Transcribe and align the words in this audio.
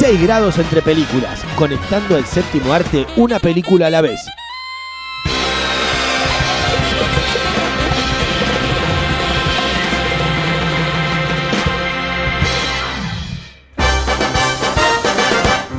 6 0.00 0.22
grados 0.22 0.56
entre 0.56 0.80
películas, 0.80 1.44
conectando 1.56 2.16
al 2.16 2.24
séptimo 2.24 2.72
arte 2.72 3.06
una 3.16 3.38
película 3.38 3.88
a 3.88 3.90
la 3.90 4.00
vez. 4.00 4.18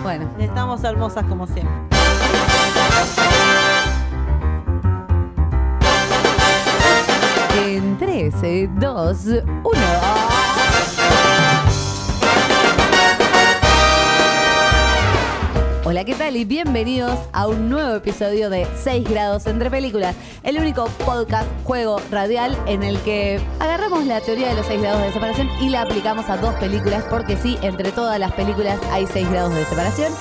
Bueno, 0.04 0.30
Estamos 0.38 0.84
hermosas 0.84 1.26
como 1.26 1.48
siempre. 1.48 1.74
en 7.58 7.98
3, 7.98 8.70
2, 8.80 9.18
1. 9.64 10.31
Hola, 15.92 16.06
¿qué 16.06 16.16
tal? 16.16 16.38
Y 16.38 16.46
bienvenidos 16.46 17.20
a 17.34 17.50
un 17.50 17.70
nuevo 17.70 17.94
episodio 17.96 18.50
de 18.50 18.66
6 18.82 19.10
grados 19.10 19.46
entre 19.46 19.70
películas, 19.70 20.16
el 20.42 20.58
único 20.58 20.86
podcast, 21.06 21.50
juego 21.66 22.00
radial 22.10 22.58
en 22.66 22.82
el 22.82 22.98
que 23.00 23.42
agarramos 23.60 24.06
la 24.06 24.22
teoría 24.22 24.48
de 24.48 24.56
los 24.56 24.68
6 24.68 24.82
grados 24.82 25.02
de 25.02 25.12
separación 25.12 25.50
y 25.60 25.68
la 25.68 25.82
aplicamos 25.82 26.30
a 26.30 26.38
dos 26.38 26.54
películas, 26.54 27.04
porque 27.10 27.36
sí, 27.36 27.58
entre 27.62 27.92
todas 27.92 28.18
las 28.20 28.32
películas 28.32 28.80
hay 28.90 29.06
6 29.06 29.32
grados 29.32 29.54
de 29.54 29.66
separación. 29.66 30.14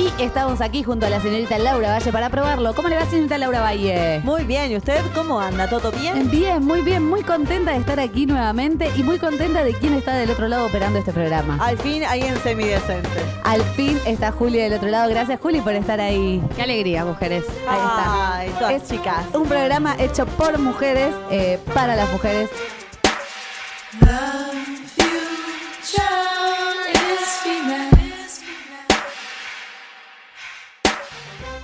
Y 0.00 0.22
estamos 0.22 0.62
aquí 0.62 0.82
junto 0.82 1.04
a 1.04 1.10
la 1.10 1.20
señorita 1.20 1.58
Laura 1.58 1.90
Valle 1.90 2.10
para 2.10 2.30
probarlo. 2.30 2.74
¿Cómo 2.74 2.88
le 2.88 2.96
va, 2.96 3.04
señorita 3.04 3.36
Laura 3.36 3.60
Valle? 3.60 4.20
Muy 4.24 4.44
bien, 4.44 4.72
¿y 4.72 4.76
usted 4.76 4.98
cómo 5.14 5.38
anda? 5.38 5.68
¿Todo 5.68 5.92
bien? 5.92 6.30
Bien, 6.30 6.64
muy 6.64 6.80
bien, 6.80 7.04
muy 7.06 7.22
contenta 7.22 7.72
de 7.72 7.80
estar 7.80 8.00
aquí 8.00 8.24
nuevamente 8.24 8.90
y 8.96 9.02
muy 9.02 9.18
contenta 9.18 9.62
de 9.62 9.74
quién 9.74 9.92
está 9.92 10.14
del 10.14 10.30
otro 10.30 10.48
lado 10.48 10.64
operando 10.64 10.98
este 10.98 11.12
programa. 11.12 11.58
Al 11.60 11.76
fin 11.76 12.02
alguien 12.04 12.34
semidecente. 12.38 13.10
Al 13.44 13.62
fin 13.74 13.98
está 14.06 14.32
Juli 14.32 14.56
del 14.56 14.72
otro 14.72 14.88
lado. 14.88 15.10
Gracias, 15.10 15.38
Juli, 15.38 15.60
por 15.60 15.74
estar 15.74 16.00
ahí. 16.00 16.42
Qué 16.56 16.62
alegría, 16.62 17.04
mujeres. 17.04 17.44
Ahí 17.68 17.76
está. 17.78 18.36
Ay, 18.36 18.50
todas 18.58 18.72
Es 18.72 18.88
chicas. 18.88 19.26
Un 19.34 19.46
programa 19.46 19.96
hecho 19.98 20.24
por 20.24 20.58
mujeres, 20.58 21.14
eh, 21.30 21.58
para 21.74 21.94
las 21.94 22.10
mujeres. 22.10 22.48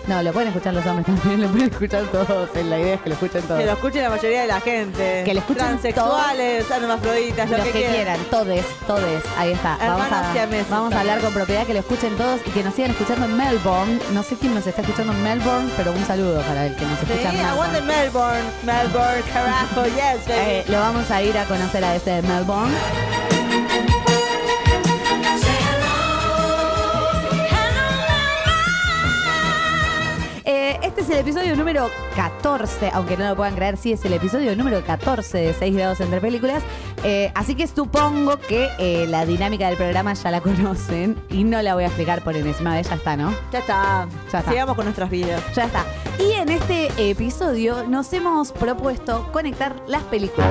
No, 0.07 0.23
lo 0.23 0.33
pueden 0.33 0.49
escuchar 0.49 0.73
los 0.73 0.87
hombres 0.87 1.07
también, 1.07 1.43
lo 1.43 1.49
pueden 1.49 1.71
escuchar 1.71 2.05
todos. 2.05 2.49
La 2.55 2.79
idea 2.79 2.95
es 2.95 3.01
que 3.01 3.09
lo 3.09 3.15
escuchen 3.15 3.43
todos. 3.43 3.61
Que 3.61 3.67
lo 3.67 3.73
escuche 3.73 4.03
la 4.03 4.11
mayoría 4.11 4.43
de 4.43 4.47
la 4.47 4.61
gente. 4.61 5.23
Que 5.25 5.35
lo 5.35 5.41
escuchen 5.41 5.67
Transexuales, 5.67 6.71
hermafroditas, 6.71 7.51
lo 7.51 7.57
Los 7.59 7.67
que, 7.67 7.73
que, 7.73 7.87
quieran, 7.87 8.21
todes, 8.31 8.65
todes, 8.87 9.25
ahí 9.37 9.53
está. 9.53 9.77
Vamos 10.71 10.93
a, 10.93 11.01
hablar 11.01 11.21
con 11.21 11.33
propiedad, 11.33 11.67
que 11.67 11.75
lo 11.75 11.81
escuchen 11.81 12.17
todos 12.17 12.41
y 12.47 12.51
que 12.51 12.63
nos 12.63 12.75
sigan 12.75 12.93
escuchando 12.93 13.27
en 13.27 13.37
Melbourne. 13.37 13.99
No 14.13 14.23
sé 14.23 14.37
quién 14.37 14.55
nos 14.55 14.67
está 14.67 14.83
escuchando 14.83 15.13
en 15.13 15.23
Melbourne, 15.23 15.71
pero 15.77 15.93
un 15.93 16.05
saludo 16.07 16.41
para 16.43 16.67
el 16.67 16.77
que 16.77 16.85
nos 16.85 17.03
escucha 17.03 17.31
en 17.31 17.37
Sí, 17.37 17.43
aguante 17.43 17.81
Melbourne. 17.81 18.43
Melbourne. 18.63 18.83
Melbourne, 18.85 19.23
carajo, 19.33 19.85
yes, 19.87 20.27
baby. 20.27 20.51
Eh, 20.51 20.65
lo 20.69 20.81
vamos 20.81 21.11
a 21.11 21.23
ir 21.23 21.37
a 21.37 21.45
conocer 21.45 21.85
a 21.85 21.97
ese 21.97 22.11
de 22.11 22.23
Melbourne. 22.23 22.73
Este 30.99 31.13
es 31.13 31.19
el 31.19 31.29
episodio 31.29 31.57
número 31.57 31.91
14, 32.15 32.91
aunque 32.95 33.19
no 33.19 33.29
lo 33.29 33.37
puedan 33.37 33.55
creer, 33.55 33.77
sí 33.77 33.93
es 33.93 34.03
el 34.07 34.15
episodio 34.15 34.57
número 34.57 34.83
14 34.83 35.37
de 35.37 35.53
6 35.53 35.77
grados 35.77 36.01
entre 36.01 36.23
películas. 36.23 36.63
Eh, 37.05 37.31
así 37.35 37.55
que 37.55 37.67
supongo 37.67 38.39
que 38.39 38.71
eh, 38.79 39.07
la 39.07 39.27
dinámica 39.27 39.67
del 39.67 39.77
programa 39.77 40.15
ya 40.15 40.31
la 40.31 40.41
conocen 40.41 41.21
y 41.29 41.45
no 41.45 41.61
la 41.61 41.75
voy 41.75 41.85
a 41.85 41.89
explicar 41.89 42.25
por 42.25 42.35
enésima 42.35 42.75
vez, 42.75 42.89
ya 42.89 42.95
está, 42.95 43.15
¿no? 43.15 43.35
ya 43.53 43.59
está. 43.59 44.09
Ya 44.33 44.39
está. 44.39 44.51
Sigamos 44.51 44.75
con 44.75 44.87
nuestras 44.87 45.11
vidas. 45.11 45.43
Ya 45.55 45.65
está. 45.65 45.85
Y 46.19 46.33
en 46.33 46.49
este 46.49 46.89
episodio 47.11 47.87
nos 47.87 48.11
hemos 48.15 48.53
propuesto 48.53 49.31
conectar 49.33 49.77
las 49.87 50.03
películas. 50.05 50.49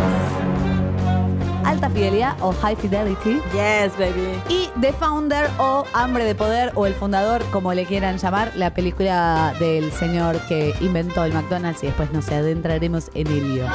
Alta 1.65 1.89
Fidelidad 1.89 2.35
o 2.41 2.53
High 2.53 2.75
Fidelity. 2.75 3.41
Yes, 3.51 3.97
baby. 3.97 4.39
Y 4.49 4.69
The 4.79 4.93
Founder 4.93 5.49
o 5.57 5.83
Hambre 5.93 6.23
de 6.23 6.35
Poder 6.35 6.71
o 6.75 6.85
El 6.85 6.93
Fundador, 6.93 7.43
como 7.51 7.73
le 7.73 7.85
quieran 7.85 8.17
llamar, 8.17 8.51
la 8.55 8.73
película 8.73 9.53
del 9.59 9.91
señor 9.91 10.37
que 10.47 10.75
inventó 10.79 11.23
el 11.23 11.33
McDonald's 11.33 11.83
y 11.83 11.87
después 11.87 12.11
nos 12.11 12.29
adentraremos 12.29 13.09
en 13.15 13.27
el 13.27 13.55
lío. 13.55 13.65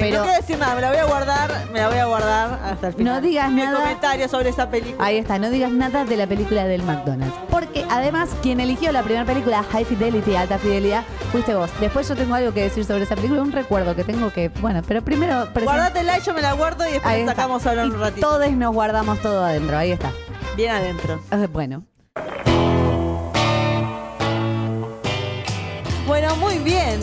Pero- 0.00 0.18
no 0.18 0.22
quiero 0.24 0.40
decir 0.40 0.58
nada, 0.58 0.74
me 0.74 0.80
la 0.80 0.88
voy 0.90 0.98
a 0.98 1.04
guardar, 1.04 1.50
me 1.72 1.80
la 1.80 1.88
voy 1.88 1.98
a 1.98 2.04
guardar 2.06 2.60
hasta 2.64 2.88
el 2.88 2.94
final. 2.94 3.14
No 3.14 3.20
digas 3.20 3.50
Mi 3.50 3.62
nada. 3.62 3.78
comentario 3.78 4.28
sobre 4.28 4.50
esa 4.50 4.68
película. 4.70 5.04
Ahí 5.04 5.16
está, 5.18 5.38
no 5.38 5.50
digas 5.50 5.70
nada 5.70 6.04
de 6.04 6.16
la 6.16 6.26
película 6.26 6.64
del 6.64 6.82
McDonald's. 6.82 7.34
Porque 7.50 7.84
además, 7.90 8.30
quien 8.42 8.60
eligió 8.60 8.92
la 8.92 9.02
primera 9.02 9.24
película, 9.24 9.62
High 9.62 9.84
Fidelity, 9.84 10.36
Alta 10.36 10.58
Fidelidad, 10.58 11.04
fuiste 11.32 11.54
vos. 11.54 11.70
Después 11.80 12.08
yo 12.08 12.16
tengo 12.16 12.34
algo 12.34 12.52
que 12.52 12.62
decir 12.62 12.84
sobre 12.84 13.04
esa 13.04 13.14
película, 13.16 13.42
un 13.42 13.52
recuerdo 13.52 13.94
que 13.96 14.04
tengo 14.04 14.32
que, 14.32 14.48
bueno, 14.60 14.82
pero 14.86 15.02
primero... 15.02 15.46
Guárdatela 15.54 16.18
y 16.18 16.22
yo 16.22 16.34
me 16.34 16.42
la 16.42 16.52
guardo 16.52 16.86
y 16.88 16.92
después 16.92 17.24
la 17.24 17.32
sacamos 17.32 17.66
ahora 17.66 17.84
un 17.84 17.98
ratito. 18.00 18.26
Todos 18.26 18.50
nos 18.52 18.72
guardamos 18.74 19.20
todo 19.20 19.44
adentro, 19.44 19.76
ahí 19.76 19.92
está. 19.92 20.10
Bien 20.56 20.72
adentro. 20.72 21.20
Eh, 21.30 21.46
Bueno, 21.52 21.82
Bueno, 26.06 26.36
muy 26.36 26.58
bien. 26.58 27.00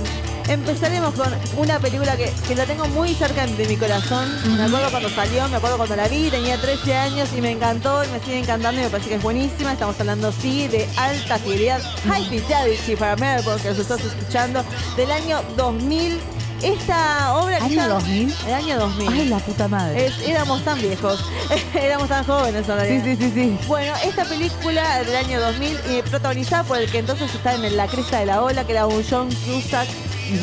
Empezaremos 0.49 1.13
con 1.15 1.27
una 1.57 1.79
película 1.79 2.15
que, 2.17 2.31
que 2.47 2.55
la 2.55 2.65
tengo 2.65 2.85
muy 2.89 3.13
cerca 3.15 3.45
de 3.47 3.65
mi 3.67 3.77
corazón. 3.77 4.29
Me 4.57 4.63
acuerdo 4.63 4.89
cuando 4.91 5.09
salió, 5.09 5.47
me 5.47 5.55
acuerdo 5.57 5.77
cuando 5.77 5.95
la 5.95 6.07
vi, 6.07 6.29
tenía 6.29 6.59
13 6.59 6.95
años 6.95 7.29
y 7.35 7.41
me 7.41 7.51
encantó 7.51 8.03
y 8.03 8.07
me 8.09 8.19
sigue 8.19 8.39
encantando 8.39 8.81
y 8.81 8.83
me 8.83 8.89
parece 8.89 9.09
que 9.09 9.15
es 9.15 9.21
buenísima. 9.23 9.73
Estamos 9.73 9.99
hablando, 9.99 10.31
sí, 10.31 10.67
de 10.67 10.87
alta 10.97 11.37
fidelidad, 11.39 11.81
High 12.07 12.25
Fidelity 12.29 12.95
para 12.95 13.15
Melbourne, 13.15 13.61
que 13.61 13.69
los 13.69 13.79
estás 13.79 14.01
escuchando, 14.01 14.63
del 14.97 15.11
año 15.11 15.41
2000. 15.55 16.19
Esta 16.61 17.35
obra 17.35 17.57
que 17.57 17.65
¿Año 17.65 17.75
ya- 17.75 17.87
2000? 17.89 18.35
El 18.47 18.53
año 18.53 18.79
2000. 18.79 19.09
ay, 19.11 19.25
la 19.27 19.37
puta 19.39 19.67
madre. 19.67 20.05
Es- 20.05 20.19
éramos 20.25 20.63
tan 20.63 20.79
viejos, 20.81 21.19
éramos 21.73 22.07
tan 22.07 22.23
jóvenes 22.25 22.59
en 22.61 22.65
Sí, 22.65 22.71
realidad. 22.71 23.03
sí, 23.03 23.15
sí, 23.17 23.31
sí. 23.33 23.57
Bueno, 23.67 23.93
esta 24.05 24.23
película 24.23 24.99
del 25.03 25.15
año 25.15 25.41
2000, 25.41 25.77
eh, 25.89 26.03
protagonizada 26.09 26.63
por 26.63 26.77
el 26.77 26.89
que 26.89 26.99
entonces 26.99 27.33
estaba 27.35 27.55
en 27.55 27.75
la 27.75 27.87
cresta 27.87 28.19
de 28.19 28.27
la 28.27 28.41
ola, 28.41 28.65
que 28.65 28.71
era 28.71 28.85
un 28.87 29.03
John 29.09 29.27
Cusack, 29.45 29.89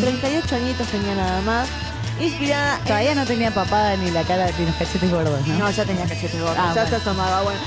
38 0.01 0.55
añitos 0.57 0.87
tenía 0.89 1.15
nada 1.15 1.41
más, 1.43 1.69
inspirada 2.21 2.79
en- 2.79 2.85
Todavía 2.85 3.15
no 3.15 3.25
tenía 3.27 3.51
papada 3.51 3.97
ni 3.97 4.11
la 4.11 4.23
cara 4.23 4.49
ni 4.59 4.67
los 4.67 4.75
cachetes 4.77 5.11
gordos, 5.11 5.47
¿no? 5.47 5.59
No, 5.59 5.71
ya 5.71 5.85
tenía 5.85 6.05
cachetes 6.05 6.41
gordos, 6.41 6.57
Ah, 6.59 6.73
ya 6.75 6.83
bueno. 6.83 6.89
se 6.91 6.97
asomaba, 6.97 7.43
bueno. 7.43 7.61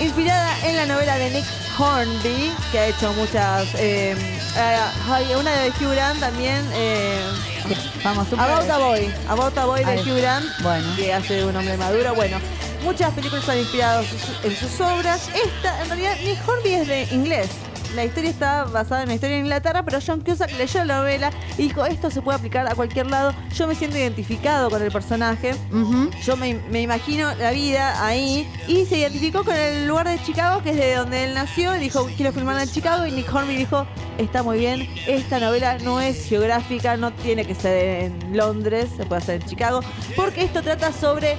Inspirada 0.00 0.66
en 0.66 0.76
la 0.76 0.86
novela 0.86 1.16
de 1.18 1.30
Nick 1.30 1.44
Hornby, 1.78 2.52
que 2.72 2.78
ha 2.78 2.86
hecho 2.86 3.12
muchas... 3.12 3.68
eh, 3.74 4.16
eh, 4.56 4.76
ay, 5.10 5.26
una 5.38 5.52
de 5.52 5.68
Hugh 5.70 5.92
Grant 5.94 6.18
también... 6.20 6.68
eh, 6.74 7.20
Vamos, 8.02 8.28
tú 8.28 8.34
About 8.40 8.68
a 8.68 8.78
Boy, 8.78 9.14
About 9.28 9.56
a 9.56 9.64
Boy 9.66 9.84
de. 9.84 10.00
Hugh 10.00 10.18
Grant, 10.20 10.44
Bueno. 10.60 10.96
que 10.96 11.12
hace 11.14 11.44
un 11.44 11.54
hombre 11.54 11.76
maduro. 11.76 12.14
Bueno, 12.16 12.38
muchas 12.82 13.12
películas 13.14 13.48
han 13.48 13.58
inspirado 13.58 14.02
sus- 14.02 14.44
en 14.44 14.56
sus 14.56 14.80
obras. 14.80 15.28
Esta, 15.28 15.80
en 15.82 15.88
realidad, 15.88 16.16
Nick 16.24 16.48
Hornby 16.48 16.74
es 16.74 16.88
de 16.88 17.02
inglés. 17.12 17.48
La 17.94 18.04
historia 18.06 18.30
está 18.30 18.64
basada 18.64 19.02
en 19.02 19.08
una 19.08 19.14
historia 19.14 19.36
en 19.36 19.44
Inglaterra, 19.44 19.82
pero 19.84 19.98
John 20.04 20.20
Cusack 20.20 20.56
leyó 20.56 20.84
la 20.84 20.98
novela 20.98 21.30
y 21.58 21.64
dijo, 21.64 21.84
esto 21.84 22.10
se 22.10 22.22
puede 22.22 22.38
aplicar 22.38 22.66
a 22.66 22.74
cualquier 22.74 23.06
lado. 23.06 23.34
Yo 23.54 23.66
me 23.66 23.74
siento 23.74 23.98
identificado 23.98 24.70
con 24.70 24.82
el 24.82 24.90
personaje. 24.90 25.54
Yo 26.24 26.36
me, 26.36 26.54
me 26.70 26.80
imagino 26.80 27.34
la 27.34 27.50
vida 27.50 28.04
ahí 28.06 28.48
y 28.66 28.86
se 28.86 28.96
identificó 28.98 29.44
con 29.44 29.54
el 29.56 29.86
lugar 29.86 30.08
de 30.08 30.22
Chicago, 30.24 30.62
que 30.62 30.70
es 30.70 30.76
de 30.76 30.94
donde 30.94 31.24
él 31.24 31.34
nació. 31.34 31.76
y 31.76 31.80
Dijo, 31.80 32.08
quiero 32.16 32.32
filmar 32.32 32.60
en 32.60 32.68
Chicago. 32.68 33.06
Y 33.06 33.10
Nick 33.12 33.32
Hornby 33.32 33.56
dijo, 33.56 33.86
está 34.16 34.42
muy 34.42 34.58
bien. 34.58 34.88
Esta 35.06 35.38
novela 35.38 35.78
no 35.78 36.00
es 36.00 36.24
geográfica, 36.26 36.96
no 36.96 37.12
tiene 37.12 37.44
que 37.44 37.54
ser 37.54 38.04
en 38.04 38.36
Londres, 38.36 38.88
se 38.96 39.04
puede 39.04 39.20
hacer 39.22 39.42
en 39.42 39.48
Chicago. 39.48 39.80
Porque 40.16 40.44
esto 40.44 40.62
trata 40.62 40.92
sobre 40.92 41.36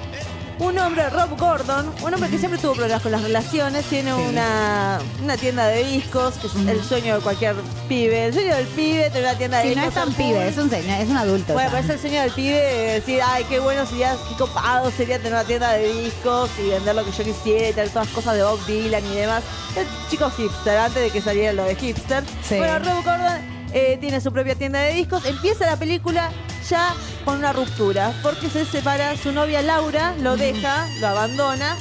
un 0.59 0.77
hombre, 0.77 1.09
Rob 1.09 1.37
Gordon, 1.37 1.93
un 2.03 2.13
hombre 2.13 2.29
que 2.29 2.37
siempre 2.37 2.59
tuvo 2.59 2.73
problemas 2.73 3.01
con 3.01 3.11
las 3.11 3.21
relaciones, 3.21 3.85
tiene 3.85 4.13
una, 4.13 4.99
una 5.21 5.37
tienda 5.37 5.67
de 5.67 5.83
discos, 5.83 6.35
que 6.35 6.47
es 6.47 6.55
el 6.55 6.83
sueño 6.83 7.15
de 7.15 7.21
cualquier 7.21 7.55
pibe. 7.89 8.25
El 8.27 8.33
sueño 8.33 8.55
del 8.55 8.67
pibe 8.67 9.09
tener 9.09 9.23
una 9.29 9.37
tienda 9.37 9.57
de 9.57 9.63
Si 9.63 9.69
discos. 9.69 9.83
no 9.83 9.89
es 9.89 10.05
tan 10.05 10.13
pibe, 10.13 10.47
es 10.47 10.57
un 10.57 10.69
señor, 10.69 11.01
es 11.01 11.09
un 11.09 11.17
adulto. 11.17 11.53
Bueno, 11.53 11.71
pues 11.71 11.85
es 11.85 11.89
el 11.91 11.99
sueño 11.99 12.21
del 12.21 12.31
pibe 12.31 12.55
de 12.55 12.93
decir, 12.93 13.19
ay, 13.25 13.45
qué 13.49 13.59
bueno 13.59 13.85
sería, 13.85 14.15
qué 14.29 14.35
copado 14.37 14.91
sería 14.91 15.17
tener 15.17 15.33
una 15.33 15.43
tienda 15.43 15.73
de 15.73 15.91
discos 16.01 16.49
y 16.63 16.69
vender 16.69 16.95
lo 16.95 17.03
que 17.03 17.11
yo 17.11 17.23
quisiera, 17.23 17.69
y 17.69 17.73
tener 17.73 17.89
todas 17.89 18.07
las 18.07 18.15
cosas 18.15 18.35
de 18.35 18.43
Bob 18.43 18.65
Dylan 18.65 19.05
y 19.05 19.15
demás. 19.15 19.43
El 19.75 19.85
chico 20.09 20.29
hipster, 20.29 20.77
antes 20.77 21.01
de 21.03 21.09
que 21.09 21.21
saliera 21.21 21.53
lo 21.53 21.63
de 21.65 21.75
hipster. 21.75 22.23
Sí. 22.47 22.57
Bueno, 22.57 22.79
Rob 22.79 23.03
Gordon 23.03 23.41
eh, 23.73 23.97
tiene 23.99 24.21
su 24.21 24.31
propia 24.31 24.55
tienda 24.55 24.79
de 24.81 24.93
discos. 24.93 25.25
Empieza 25.25 25.65
la 25.65 25.77
película 25.77 26.29
ya 26.69 26.95
con 27.25 27.37
una 27.37 27.53
ruptura, 27.53 28.13
porque 28.21 28.49
se 28.49 28.65
separa, 28.65 29.15
su 29.17 29.31
novia 29.31 29.61
Laura 29.61 30.15
lo 30.19 30.37
deja, 30.37 30.87
lo 30.99 31.07
abandona, 31.07 31.77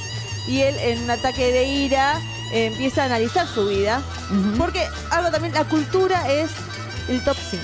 y 0.47 0.61
él 0.61 0.77
en 0.79 1.03
un 1.03 1.11
ataque 1.11 1.53
de 1.53 1.65
ira 1.65 2.21
eh, 2.53 2.67
empieza 2.67 3.03
a 3.03 3.07
analizar 3.07 3.47
su 3.47 3.67
vida. 3.67 4.03
Porque 4.59 4.87
algo 5.11 5.31
también, 5.31 5.53
la 5.55 5.65
cultura 5.65 6.31
es 6.31 6.51
el 7.09 7.23
top 7.23 7.37
5. 7.51 7.63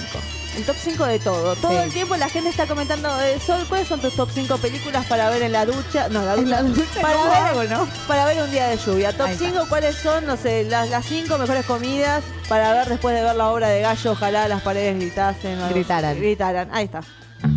El 0.59 0.65
top 0.65 0.77
5 0.77 1.05
de 1.07 1.19
todo. 1.21 1.55
Todo 1.57 1.71
Sí. 1.71 1.77
el 1.79 1.93
tiempo 1.93 2.17
la 2.17 2.29
gente 2.29 2.51
está 2.51 2.67
comentando, 2.67 3.09
eh, 3.23 3.39
Sol, 3.45 3.65
¿cuáles 3.69 3.87
son 3.89 4.01
tus 4.01 4.15
top 4.15 4.29
5 4.35 4.59
películas 4.59 5.07
para 5.07 5.31
ver 5.31 5.43
en 5.43 5.53
la 5.53 5.65
ducha? 5.65 6.09
No, 6.11 6.23
la 6.25 6.33
ducha. 6.35 6.43
En 6.43 6.51
la 6.51 6.63
ducha, 6.63 7.01
para, 7.01 7.15
¿cómo 7.15 7.25
ver, 7.31 7.37
hago, 7.39 7.65
no? 7.65 7.89
para 8.09 8.25
ver 8.27 8.43
un 8.43 8.51
día 8.51 8.67
de 8.67 8.77
lluvia. 8.77 9.13
Top 9.17 9.29
Ahí 9.29 9.33
está. 9.35 9.45
5, 9.47 9.67
¿cuáles 9.69 9.97
son, 9.97 10.27
no 10.27 10.37
sé, 10.37 10.65
las, 10.65 10.91
las 10.91 11.07
5 11.07 11.39
mejores 11.39 11.65
comidas 11.65 12.25
para 12.49 12.73
ver 12.75 12.89
después 12.89 13.15
de 13.15 13.23
ver 13.23 13.37
la 13.37 13.49
obra 13.51 13.69
de 13.69 13.81
Gallo? 13.83 14.11
Ojalá 14.13 14.49
las 14.49 14.61
paredes 14.63 14.97
gritasen. 14.97 15.63
o 15.63 15.69
Gritaran. 15.71 16.17
Gritaran. 16.17 16.69
Ahí 16.73 16.87
está. 16.87 17.01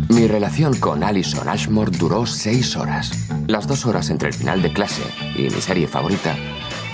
Mi 0.08 0.28
relación 0.28 0.76
con 0.78 1.02
Alison 1.02 1.48
Ashmore 1.48 1.90
duró 1.90 2.24
seis 2.24 2.76
horas. 2.76 3.10
Las 3.48 3.66
dos 3.66 3.84
horas 3.84 4.10
entre 4.10 4.28
el 4.28 4.34
final 4.34 4.62
de 4.62 4.72
clase 4.72 5.02
y 5.34 5.50
mi 5.50 5.60
serie 5.60 5.88
favorita 5.88 6.36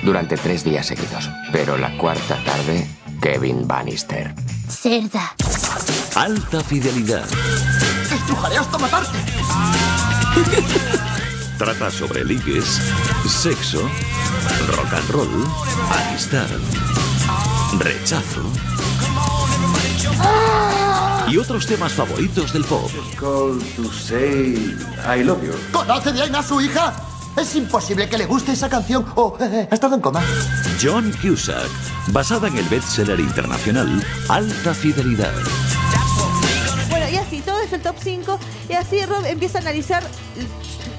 durante 0.02 0.38
tres 0.38 0.64
días 0.64 0.86
seguidos. 0.86 1.28
Pero 1.52 1.76
la 1.76 1.94
cuarta 1.98 2.42
tarde, 2.44 2.88
Kevin 3.20 3.66
Bannister. 3.66 4.32
Cerda. 4.68 5.34
Alta 6.14 6.62
fidelidad. 6.62 7.26
Trata 11.58 11.90
sobre 11.90 12.24
ligues, 12.24 12.80
sexo, 13.26 13.80
rock 14.76 14.92
and 14.92 15.10
roll, 15.10 15.44
amistad, 15.90 16.46
rechazo 17.78 18.42
y 21.28 21.36
otros 21.36 21.66
temas 21.66 21.92
favoritos 21.92 22.52
del 22.52 22.64
pop. 22.64 22.90
¿Conoce 25.72 26.12
bien 26.12 26.34
a 26.34 26.42
su 26.42 26.60
hija? 26.60 26.94
Es 27.40 27.54
imposible 27.56 28.08
que 28.08 28.18
le 28.18 28.26
guste 28.26 28.52
esa 28.52 28.68
canción 28.68 29.06
o 29.14 29.36
eh, 29.40 29.68
ha 29.70 29.74
estado 29.74 29.94
en 29.94 30.00
coma. 30.00 30.22
John 30.82 31.12
Cusack, 31.22 31.68
basada 32.08 32.48
en 32.48 32.56
el 32.58 32.64
bestseller 32.68 33.20
internacional 33.20 34.04
Alta 34.28 34.74
Fidelidad. 34.74 35.32
Bueno, 36.90 37.06
y 37.10 37.16
así, 37.16 37.40
todo 37.40 37.60
es 37.60 37.72
el 37.72 37.80
top 37.80 37.96
5. 38.02 38.38
Y 38.68 38.72
así 38.74 39.04
Rob 39.06 39.24
empieza 39.26 39.58
a 39.58 39.60
analizar 39.60 40.02
el 40.36 40.46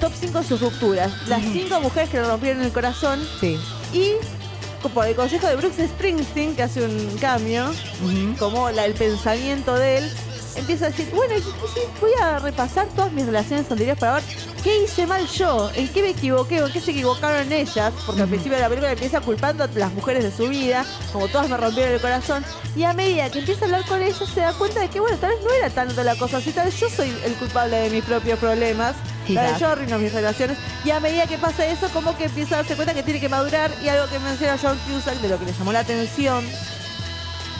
top 0.00 0.12
5 0.18 0.38
de 0.40 0.44
sus 0.46 0.60
rupturas. 0.60 1.12
Las 1.28 1.42
5 1.42 1.80
mujeres 1.80 2.08
que 2.08 2.18
le 2.18 2.24
rompieron 2.26 2.62
el 2.62 2.72
corazón. 2.72 3.20
Sí. 3.40 3.58
Y 3.92 4.12
por 4.94 5.06
el 5.06 5.14
consejo 5.14 5.46
de 5.46 5.56
Brooks 5.56 5.76
Springsteen, 5.76 6.56
que 6.56 6.62
hace 6.62 6.82
un 6.84 7.18
cambio, 7.20 7.70
como 8.38 8.70
la- 8.70 8.86
el 8.86 8.94
pensamiento 8.94 9.74
de 9.74 9.98
él, 9.98 10.10
empieza 10.56 10.86
a 10.86 10.90
decir, 10.90 11.08
bueno, 11.14 11.34
sí, 11.36 11.80
voy 12.00 12.12
a 12.20 12.38
repasar 12.38 12.86
todas 12.94 13.12
mis 13.12 13.26
relaciones 13.26 13.70
anteriores 13.70 13.98
para 13.98 14.14
ver 14.14 14.24
qué 14.62 14.84
hice 14.84 15.06
mal 15.06 15.26
yo, 15.26 15.70
en 15.74 15.88
qué 15.88 16.02
me 16.02 16.10
equivoqué, 16.10 16.62
o 16.62 16.66
en 16.66 16.72
qué 16.72 16.80
se 16.80 16.90
equivocaron 16.90 17.52
ellas, 17.52 17.92
porque 18.04 18.22
al 18.22 18.28
principio 18.28 18.56
de 18.56 18.62
la 18.62 18.68
película 18.68 18.92
empieza 18.92 19.20
culpando 19.20 19.64
a 19.64 19.68
las 19.74 19.92
mujeres 19.92 20.24
de 20.24 20.30
su 20.30 20.48
vida, 20.48 20.84
como 21.12 21.28
todas 21.28 21.48
me 21.48 21.56
rompieron 21.56 21.94
el 21.94 22.00
corazón, 22.00 22.44
y 22.76 22.84
a 22.84 22.92
medida 22.92 23.30
que 23.30 23.40
empieza 23.40 23.62
a 23.62 23.64
hablar 23.66 23.84
con 23.86 24.02
ellas 24.02 24.18
se 24.32 24.40
da 24.40 24.52
cuenta 24.52 24.80
de 24.80 24.88
que, 24.88 25.00
bueno, 25.00 25.16
tal 25.18 25.30
vez 25.30 25.40
no 25.44 25.52
era 25.52 25.70
tanto 25.70 26.02
la 26.02 26.16
cosa 26.16 26.38
así, 26.38 26.52
tal 26.52 26.66
vez 26.66 26.78
yo 26.78 26.88
soy 26.90 27.14
el 27.24 27.32
culpable 27.34 27.76
de 27.76 27.90
mis 27.90 28.04
propios 28.04 28.38
problemas, 28.38 28.94
tal 28.94 29.36
vez 29.36 29.44
Quizás. 29.46 29.60
yo 29.60 29.68
arruino 29.68 29.98
mis 29.98 30.12
relaciones, 30.12 30.58
y 30.84 30.90
a 30.90 31.00
medida 31.00 31.26
que 31.26 31.38
pasa 31.38 31.66
eso, 31.66 31.88
como 31.92 32.16
que 32.16 32.24
empieza 32.24 32.56
a 32.56 32.58
darse 32.58 32.76
cuenta 32.76 32.94
que 32.94 33.02
tiene 33.02 33.20
que 33.20 33.28
madurar, 33.28 33.70
y 33.82 33.88
algo 33.88 34.10
que 34.10 34.18
menciona 34.18 34.58
John 34.60 34.78
Cusack, 34.88 35.16
de 35.20 35.28
lo 35.28 35.38
que 35.38 35.46
le 35.46 35.52
llamó 35.52 35.72
la 35.72 35.80
atención, 35.80 36.44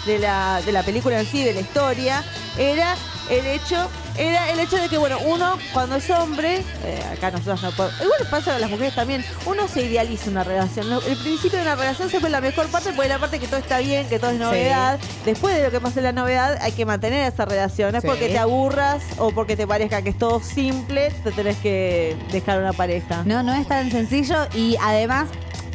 de 0.07 0.19
la, 0.19 0.63
de 0.65 0.73
la 0.73 0.83
película 0.83 1.21
en 1.21 1.27
sí, 1.27 1.45
de 1.45 1.53
la 1.53 1.61
historia, 1.61 2.25
era 2.61 2.95
el 3.31 3.47
hecho, 3.47 3.89
era 4.19 4.51
el 4.51 4.61
hecho 4.61 4.77
de 4.77 4.89
que, 4.89 4.99
bueno, 4.99 5.19
uno 5.25 5.57
cuando 5.73 5.97
es 5.97 6.11
hombre, 6.11 6.63
eh, 6.85 7.01
acá 7.13 7.31
nosotros 7.31 7.63
no 7.63 7.71
podemos, 7.71 8.01
igual 8.03 8.21
pasa 8.31 8.57
a 8.57 8.59
las 8.59 8.69
mujeres 8.69 8.95
también, 8.95 9.25
uno 9.47 9.67
se 9.67 9.83
idealiza 9.83 10.29
una 10.31 10.45
relación. 10.45 10.87
El 11.09 11.17
principio 11.17 11.59
de 11.59 11.63
una 11.63 11.75
relación 11.77 12.11
siempre 12.11 12.29
es 12.29 12.33
la 12.33 12.41
mejor 12.43 12.67
parte, 12.69 12.91
porque 12.91 13.07
es 13.09 13.15
la 13.15 13.19
parte 13.19 13.39
que 13.39 13.47
todo 13.47 13.61
está 13.61 13.79
bien, 13.79 14.07
que 14.09 14.19
todo 14.19 14.31
es 14.33 14.39
novedad. 14.39 14.99
Después 15.25 15.57
de 15.57 15.63
lo 15.63 15.71
que 15.71 15.81
pasa 15.81 16.01
en 16.01 16.05
la 16.05 16.13
novedad, 16.13 16.59
hay 16.61 16.73
que 16.73 16.85
mantener 16.85 17.33
esa 17.33 17.45
relación. 17.47 17.93
No 17.93 17.99
es 17.99 18.03
Sí. 18.03 18.09
porque 18.09 18.29
te 18.29 18.39
aburras 18.39 19.03
o 19.17 19.31
porque 19.31 19.57
te 19.57 19.67
parezca 19.67 20.03
que 20.03 20.11
es 20.11 20.19
todo 20.19 20.41
simple, 20.43 21.11
te 21.25 21.33
tenés 21.33 21.57
que 21.59 22.17
dejar 22.33 22.59
una 22.59 22.73
pareja. 22.75 23.23
No, 23.25 23.43
no 23.43 23.55
es 23.55 23.67
tan 23.67 23.91
sencillo 23.91 24.37
y 24.55 24.77
además, 24.83 25.29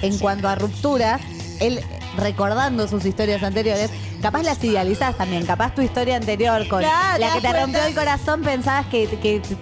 en 0.04 0.20
cuanto 0.20 0.48
a 0.50 0.56
rupturas, 0.56 1.20
él 1.60 1.80
recordando 2.18 2.88
sus 2.88 3.06
historias 3.06 3.42
anteriores, 3.44 3.90
capaz 4.22 4.44
las 4.44 4.64
idealizás 4.64 5.16
también, 5.18 5.46
capaz 5.46 5.74
tu 5.76 5.82
historia 5.82 6.16
anterior 6.16 6.68
con 6.68 6.80
Claro, 6.80 7.20
la 7.20 7.34
que 7.34 7.42
te 7.42 7.48
rompió 7.48 7.64
cuenta. 7.80 7.88
el 7.88 7.96
corazón 7.96 8.42
pensabas 8.42 8.86
que, 8.88 9.08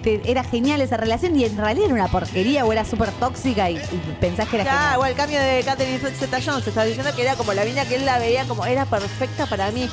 que 0.02 0.20
era 0.24 0.44
genial 0.44 0.80
esa 0.80 0.96
relación 0.96 1.38
y 1.38 1.44
en 1.44 1.56
realidad 1.56 1.86
era 1.86 1.94
una 1.94 2.08
porquería 2.08 2.64
o 2.64 2.72
era 2.72 2.84
súper 2.84 3.10
tóxica 3.12 3.70
y, 3.70 3.76
y 3.76 4.16
pensás 4.20 4.48
que 4.48 4.56
era 4.56 4.64
Claro, 4.64 4.78
genial. 4.78 4.94
igual 4.96 5.10
el 5.10 5.16
cambio 5.16 5.40
de 5.40 5.62
Catherine 5.64 5.98
Zeta 5.98 6.38
Jones, 6.44 6.66
está 6.66 6.84
diciendo 6.84 7.10
que 7.14 7.22
era 7.22 7.34
como 7.36 7.52
la 7.52 7.64
mina 7.64 7.84
que 7.84 7.96
él 7.96 8.04
la 8.06 8.18
veía 8.18 8.44
como 8.46 8.64
era 8.66 8.86
perfecta 8.86 9.46
para 9.46 9.70
mí. 9.70 9.88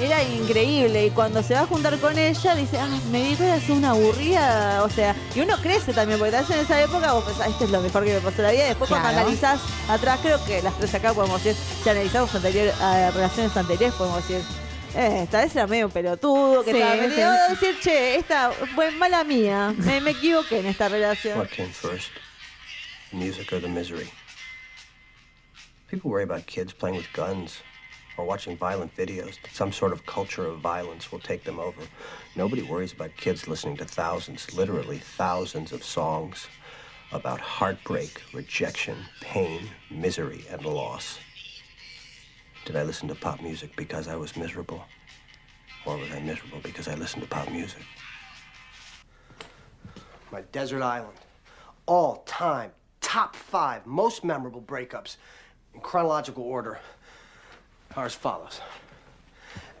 Era 0.00 0.24
increíble 0.24 1.06
y 1.06 1.10
cuando 1.10 1.40
se 1.42 1.54
va 1.54 1.60
a 1.60 1.66
juntar 1.66 1.96
con 2.00 2.18
ella 2.18 2.54
dice, 2.56 2.80
ah, 2.80 2.88
me 3.12 3.22
di 3.22 3.36
cuenta 3.36 3.56
que 3.58 3.64
es 3.64 3.70
una 3.70 3.90
aburrida, 3.90 4.82
o 4.82 4.90
sea, 4.90 5.14
y 5.36 5.40
uno 5.40 5.56
crece 5.62 5.92
también, 5.92 6.18
porque 6.18 6.32
tal 6.32 6.42
vez 6.44 6.50
en 6.56 6.64
esa 6.64 6.82
época 6.82 7.12
vos 7.12 7.22
pensás, 7.24 7.46
esto 7.48 7.64
es 7.64 7.70
lo 7.70 7.80
mejor 7.80 8.04
que 8.04 8.14
me 8.14 8.20
pasó 8.20 8.38
en 8.38 8.42
la 8.42 8.50
vida, 8.50 8.64
y 8.64 8.68
después 8.70 8.90
cuando 8.90 9.08
analizás 9.08 9.60
atrás, 9.88 10.18
creo 10.20 10.44
que 10.44 10.62
las 10.62 10.76
tres 10.78 10.92
acá 10.96 11.14
podemos 11.14 11.42
decir, 11.44 11.62
si 11.84 11.88
analizamos 11.88 12.34
anterior, 12.34 12.74
a 12.80 13.10
relaciones 13.12 13.56
anteriores, 13.56 13.94
podemos 13.94 14.26
decir, 14.28 14.44
eh, 14.96 15.20
esta 15.22 15.38
vez 15.44 15.54
era 15.54 15.66
medio 15.68 15.88
pelotudo, 15.88 16.64
que 16.64 16.72
Sí, 16.72 16.76
estaba 16.78 16.94
sí. 16.94 17.00
metido, 17.08 17.30
a 17.30 17.48
decir, 17.50 17.76
che, 17.80 18.16
esta 18.16 18.50
fue 18.74 18.90
mala 18.90 19.22
mía, 19.22 19.72
me, 19.78 20.00
me 20.00 20.10
equivoqué 20.10 20.58
en 20.58 20.66
esta 20.66 20.88
relación. 20.88 21.38
What 21.38 21.50
came 21.50 21.70
first? 21.70 22.10
The 23.12 23.16
music 23.16 23.52
or 23.52 23.60
the 23.60 23.68
misery? 23.68 24.10
People 25.88 26.10
worry 26.10 26.24
about 26.24 26.46
kids 26.46 26.72
playing 26.74 26.96
with 26.96 27.06
guns 27.14 27.62
or 28.16 28.24
watching 28.24 28.56
violent 28.56 28.94
videos, 28.96 29.38
some 29.52 29.72
sort 29.72 29.92
of 29.92 30.06
culture 30.06 30.46
of 30.46 30.60
violence 30.60 31.10
will 31.10 31.18
take 31.18 31.44
them 31.44 31.58
over. 31.58 31.82
Nobody 32.36 32.62
worries 32.62 32.92
about 32.92 33.16
kids 33.16 33.48
listening 33.48 33.76
to 33.78 33.84
thousands, 33.84 34.54
literally 34.54 34.98
thousands 34.98 35.72
of 35.72 35.82
songs 35.82 36.46
about 37.12 37.40
heartbreak, 37.40 38.22
rejection, 38.32 38.96
pain, 39.20 39.68
misery, 39.90 40.44
and 40.50 40.64
loss. 40.64 41.18
Did 42.64 42.76
I 42.76 42.82
listen 42.82 43.08
to 43.08 43.14
pop 43.14 43.42
music 43.42 43.76
because 43.76 44.08
I 44.08 44.16
was 44.16 44.36
miserable? 44.36 44.84
Or 45.86 45.96
was 45.98 46.10
I 46.10 46.20
miserable 46.20 46.60
because 46.62 46.88
I 46.88 46.94
listened 46.94 47.22
to 47.22 47.28
pop 47.28 47.50
music? 47.50 47.82
My 50.32 50.40
desert 50.52 50.82
island. 50.82 51.18
All 51.86 52.22
time, 52.26 52.72
top 53.00 53.36
five 53.36 53.84
most 53.84 54.24
memorable 54.24 54.62
breakups 54.62 55.16
in 55.74 55.80
chronological 55.80 56.42
order 56.42 56.80
are 57.96 58.06
as 58.06 58.14
follows 58.14 58.60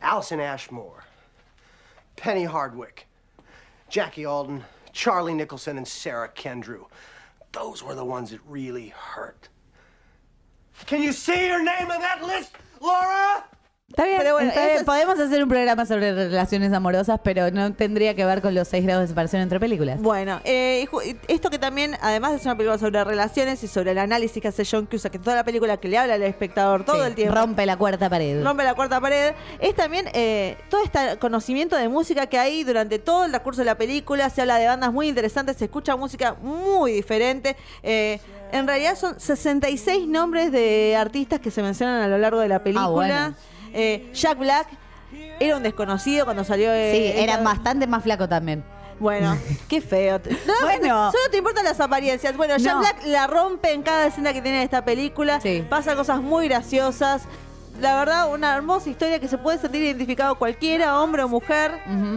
Allison 0.02 0.40
Ashmore, 0.40 1.04
Penny 2.16 2.44
Hardwick, 2.44 3.06
Jackie 3.88 4.24
Alden, 4.24 4.64
Charlie 4.92 5.34
Nicholson, 5.34 5.76
and 5.76 5.86
Sarah 5.86 6.28
Kendrew. 6.28 6.86
Those 7.52 7.82
were 7.82 7.94
the 7.94 8.04
ones 8.04 8.30
that 8.30 8.40
really 8.46 8.88
hurt. 8.88 9.48
Can 10.86 11.02
you 11.02 11.12
see 11.12 11.46
your 11.46 11.62
name 11.62 11.90
on 11.90 12.00
that 12.00 12.22
list, 12.22 12.52
Laura? 12.80 13.44
Está 13.86 14.04
bien, 14.06 14.16
Pero 14.18 14.32
bueno, 14.32 14.48
está 14.48 14.60
eso 14.62 14.68
bien. 14.68 14.78
es- 14.78 14.84
podemos 14.84 15.20
hacer 15.20 15.42
un 15.42 15.48
programa 15.48 15.84
sobre 15.84 16.12
relaciones 16.14 16.72
amorosas, 16.72 17.20
pero 17.22 17.50
no 17.50 17.70
tendría 17.74 18.14
que 18.14 18.24
ver 18.24 18.40
con 18.40 18.54
los 18.54 18.66
seis 18.66 18.82
grados 18.84 19.02
de 19.02 19.08
separación 19.08 19.42
entre 19.42 19.60
películas. 19.60 20.00
Bueno, 20.00 20.40
eh, 20.44 20.88
esto 21.28 21.50
que 21.50 21.58
también, 21.58 21.96
además 22.00 22.32
de 22.32 22.38
ser 22.38 22.46
una 22.48 22.56
película 22.56 22.78
sobre 22.78 23.04
relaciones 23.04 23.62
y 23.62 23.68
sobre 23.68 23.90
el 23.92 23.98
análisis 23.98 24.40
que 24.40 24.48
hace 24.48 24.64
John 24.68 24.86
Cusack, 24.86 25.12
que 25.12 25.18
toda 25.18 25.36
la 25.36 25.44
película 25.44 25.76
que 25.76 25.88
le 25.88 25.98
habla 25.98 26.14
al 26.14 26.22
espectador 26.22 26.84
todo 26.84 26.96
Sí, 26.96 27.02
el 27.08 27.14
tiempo. 27.14 27.34
Rompe 27.36 27.66
la 27.66 27.76
cuarta 27.76 28.08
pared. 28.08 28.42
Rompe 28.42 28.64
la 28.64 28.74
cuarta 28.74 29.00
pared. 29.02 29.34
Es 29.60 29.74
también 29.76 30.06
eh, 30.14 30.56
todo 30.70 30.82
este 30.82 31.18
conocimiento 31.18 31.76
de 31.76 31.88
música 31.88 32.26
que 32.26 32.38
hay 32.38 32.64
durante 32.64 32.98
todo 32.98 33.26
el 33.26 33.32
recurso 33.34 33.60
de 33.60 33.66
la 33.66 33.76
película. 33.76 34.30
Se 34.30 34.40
habla 34.40 34.56
de 34.56 34.66
bandas 34.66 34.92
muy 34.94 35.08
interesantes, 35.08 35.58
se 35.58 35.66
escucha 35.66 35.94
música 35.94 36.34
muy 36.40 36.90
diferente. 36.90 37.54
Eh, 37.82 38.18
en 38.50 38.66
realidad 38.66 38.96
son 38.96 39.20
66 39.20 40.08
nombres 40.08 40.50
de 40.52 40.96
artistas 40.98 41.38
que 41.38 41.50
se 41.50 41.62
mencionan 41.62 42.00
a 42.02 42.08
lo 42.08 42.16
largo 42.18 42.40
de 42.40 42.48
la 42.48 42.60
película. 42.64 42.88
bueno. 42.88 43.34
Eh, 43.74 44.10
Jack 44.14 44.38
Black 44.38 44.68
era 45.40 45.56
un 45.56 45.62
desconocido 45.62 46.24
cuando 46.24 46.44
salió. 46.44 46.72
eh, 46.72 47.12
Sí, 47.14 47.20
era 47.22 47.38
bastante 47.38 47.86
más 47.86 48.02
flaco 48.02 48.28
también. 48.28 48.64
Bueno, 49.00 49.36
qué 49.68 49.80
feo. 49.80 50.20
No, 50.46 50.52
Bueno. 50.62 51.10
Solo 51.10 51.24
te 51.30 51.38
importan 51.38 51.64
las 51.64 51.80
apariencias. 51.80 52.36
Bueno, 52.36 52.56
Jack 52.56 52.74
No. 52.74 52.78
Black 52.80 53.04
la 53.06 53.26
rompe 53.26 53.72
en 53.72 53.82
cada 53.82 54.06
escena 54.06 54.32
que 54.32 54.40
tiene 54.40 54.62
esta 54.62 54.84
película. 54.84 55.40
Sí. 55.40 55.64
Pasa 55.68 55.96
cosas 55.96 56.20
muy 56.22 56.46
graciosas. 56.48 57.22
La 57.80 57.96
verdad, 57.96 58.32
una 58.32 58.54
hermosa 58.54 58.88
historia 58.88 59.18
que 59.18 59.26
se 59.26 59.36
puede 59.36 59.58
sentir 59.58 59.82
identificado 59.82 60.36
cualquiera, 60.36 61.00
hombre 61.00 61.24
o 61.24 61.28
mujer. 61.28 61.72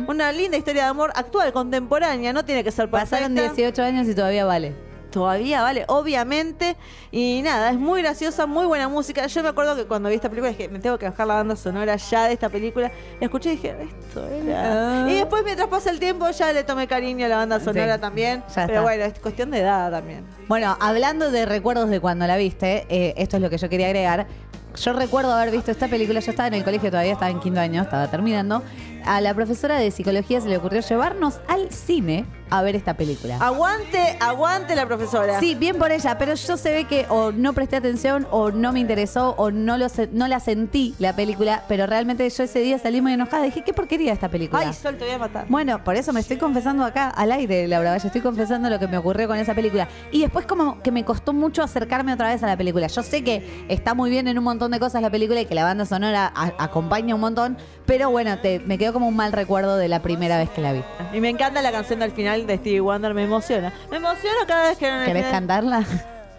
Una 0.08 0.32
linda 0.32 0.56
historia 0.56 0.84
de 0.84 0.90
amor 0.90 1.12
actual, 1.16 1.52
contemporánea. 1.52 2.32
No 2.32 2.46
tiene 2.46 2.64
que 2.64 2.70
ser 2.72 2.92
perfecta. 2.92 3.16
Pasaron 3.18 3.34
18 3.34 3.82
años 3.82 4.08
y 4.08 4.14
todavía 4.14 4.46
vale. 4.46 4.76
Todavía, 5.18 5.64
vale, 5.64 5.84
obviamente. 5.88 6.76
Y 7.12 7.42
nada, 7.44 7.72
es 7.72 7.78
muy 7.80 8.04
graciosa, 8.04 8.46
muy 8.46 8.68
buena 8.68 8.88
música. 8.88 9.26
Yo 9.26 9.42
me 9.42 9.50
acuerdo 9.50 9.76
que 9.76 9.86
cuando 9.86 10.10
vi 10.10 10.16
esta 10.16 10.30
película 10.30 10.52
dije, 10.52 10.70
me 10.70 10.78
tengo 10.78 11.00
que 11.00 11.10
bajar 11.10 11.26
la 11.26 11.34
banda 11.34 11.56
sonora 11.56 11.96
ya 11.96 12.26
de 12.28 12.34
esta 12.34 12.50
película. 12.50 12.92
La 13.20 13.26
escuché 13.26 13.54
y 13.54 13.56
dije, 13.56 13.76
esto 14.00 14.28
era. 14.28 15.06
Ah. 15.06 15.10
Y 15.10 15.16
después, 15.16 15.44
mientras 15.44 15.68
pasa 15.70 15.90
el 15.90 16.00
tiempo, 16.00 16.30
ya 16.30 16.54
le 16.54 16.64
tomé 16.64 16.88
cariño 16.88 17.26
a 17.26 17.30
la 17.30 17.38
banda 17.38 17.60
sonora 17.60 17.96
Sí, 17.96 18.02
también. 18.02 18.44
ya 18.48 18.54
Pero 18.68 18.68
está. 18.68 18.82
bueno, 18.82 19.04
es 19.06 19.20
cuestión 19.20 19.50
de 19.50 19.60
edad 19.62 19.90
también. 19.90 20.24
Bueno, 20.48 20.78
hablando 20.80 21.32
de 21.32 21.48
recuerdos 21.48 21.90
de 21.90 22.00
cuando 22.00 22.28
la 22.28 22.38
viste, 22.38 22.86
eh, 22.90 23.16
esto 23.18 23.38
es 23.38 23.42
lo 23.42 23.50
que 23.50 23.58
yo 23.58 23.70
quería 23.70 23.88
agregar. 23.88 24.28
Yo 24.76 24.94
recuerdo 24.94 25.34
haber 25.34 25.50
visto 25.50 25.72
esta 25.72 25.88
película, 25.88 26.20
yo 26.20 26.30
estaba 26.30 26.48
en 26.48 26.54
el 26.54 26.64
colegio 26.64 26.92
todavía, 26.92 27.14
estaba 27.14 27.32
en 27.32 27.40
quinto 27.40 27.60
año, 27.60 27.82
estaba 27.82 28.08
terminando. 28.12 28.62
A 29.06 29.20
la 29.22 29.34
profesora 29.34 29.80
de 29.80 29.90
psicología 29.90 30.40
se 30.42 30.50
le 30.50 30.58
ocurrió 30.58 30.82
llevarnos 30.82 31.40
al 31.48 31.72
cine 31.72 32.26
a 32.50 32.62
ver 32.62 32.76
esta 32.76 32.96
película. 32.96 33.38
Aguante, 33.40 34.18
aguante 34.20 34.76
la 34.76 34.86
profesora. 34.86 35.40
Sí, 35.40 35.56
bien 35.56 35.78
por 35.78 35.92
ella, 35.92 36.18
pero 36.18 36.34
yo 36.36 36.58
se 36.58 36.72
ve 36.72 36.86
que 36.86 37.06
o 37.10 37.32
no 37.32 37.54
presté 37.54 37.76
atención 37.78 38.28
o 38.32 38.52
no 38.52 38.72
me 38.74 38.80
interesó 38.80 39.36
o 39.38 39.52
no, 39.52 39.78
lo 39.78 39.90
se- 39.90 40.08
no 40.12 40.28
la 40.28 40.40
sentí 40.40 40.96
la 41.00 41.16
película, 41.16 41.64
pero 41.68 41.86
realmente 41.86 42.30
yo 42.30 42.44
ese 42.44 42.60
día 42.60 42.80
salí 42.80 43.02
muy 43.02 43.14
enojada. 43.14 43.44
Dije, 43.44 43.64
¿qué 43.64 43.74
porquería 43.74 44.14
esta 44.14 44.30
película? 44.30 44.64
Ay, 44.66 44.74
Sol, 44.74 44.96
te 44.98 45.06
voy 45.06 45.14
a 45.14 45.18
matar. 45.18 45.46
Bueno, 45.50 45.84
por 45.84 45.96
eso 45.96 46.14
me 46.14 46.20
estoy 46.20 46.38
confesando 46.38 46.84
acá 46.86 47.10
al 47.10 47.32
aire, 47.32 47.68
Laura 47.68 47.92
Valle. 47.92 48.08
Estoy 48.08 48.22
confesando 48.22 48.70
lo 48.70 48.80
que 48.80 48.88
me 48.88 48.98
ocurrió 48.98 49.28
con 49.28 49.38
esa 49.38 49.54
película. 49.54 49.88
Y 50.12 50.22
después 50.22 50.46
como 50.46 50.82
que 50.82 50.92
me 50.92 51.04
costó 51.06 51.34
mucho 51.34 51.64
acercarme 51.64 52.14
otra 52.14 52.30
vez 52.30 52.44
a 52.44 52.48
la 52.48 52.58
película. 52.58 52.88
Yo 52.88 53.04
sé 53.04 53.24
que 53.24 53.66
está 53.70 53.94
muy 53.94 54.10
bien 54.10 54.28
en 54.28 54.38
un 54.38 54.44
montón 54.44 54.72
de 54.72 54.80
cosas 54.80 55.02
la 55.02 55.10
película 55.10 55.42
y 55.42 55.46
que 55.46 55.56
la 55.56 55.64
banda 55.64 55.86
sonora 55.86 56.32
a- 56.36 56.54
acompaña 56.60 57.16
un 57.16 57.22
montón, 57.22 57.58
pero 57.86 58.10
bueno, 58.10 58.38
te, 58.40 58.60
me 58.60 58.78
quedó 58.78 58.94
como 58.94 59.08
un 59.08 59.16
mal 59.16 59.32
recuerdo 59.32 59.78
de 59.78 59.88
la 59.88 60.02
primera 60.02 60.38
vez 60.38 60.50
que 60.50 60.62
la 60.62 60.74
vi. 60.74 60.82
Y 61.14 61.20
me 61.22 61.30
encanta 61.30 61.62
la 61.62 61.72
canción 61.72 62.00
del 62.00 62.12
final 62.12 62.37
de 62.46 62.58
Stevie 62.58 62.82
Wonder, 62.82 63.14
me 63.14 63.24
emociona. 63.24 63.74
Me 63.90 63.98
emociona 63.98 64.38
cada 64.48 64.70
vez 64.70 64.78
que 64.78 64.86
¿Querés 64.86 65.26
final- 65.26 65.32
cantarla? 65.32 65.84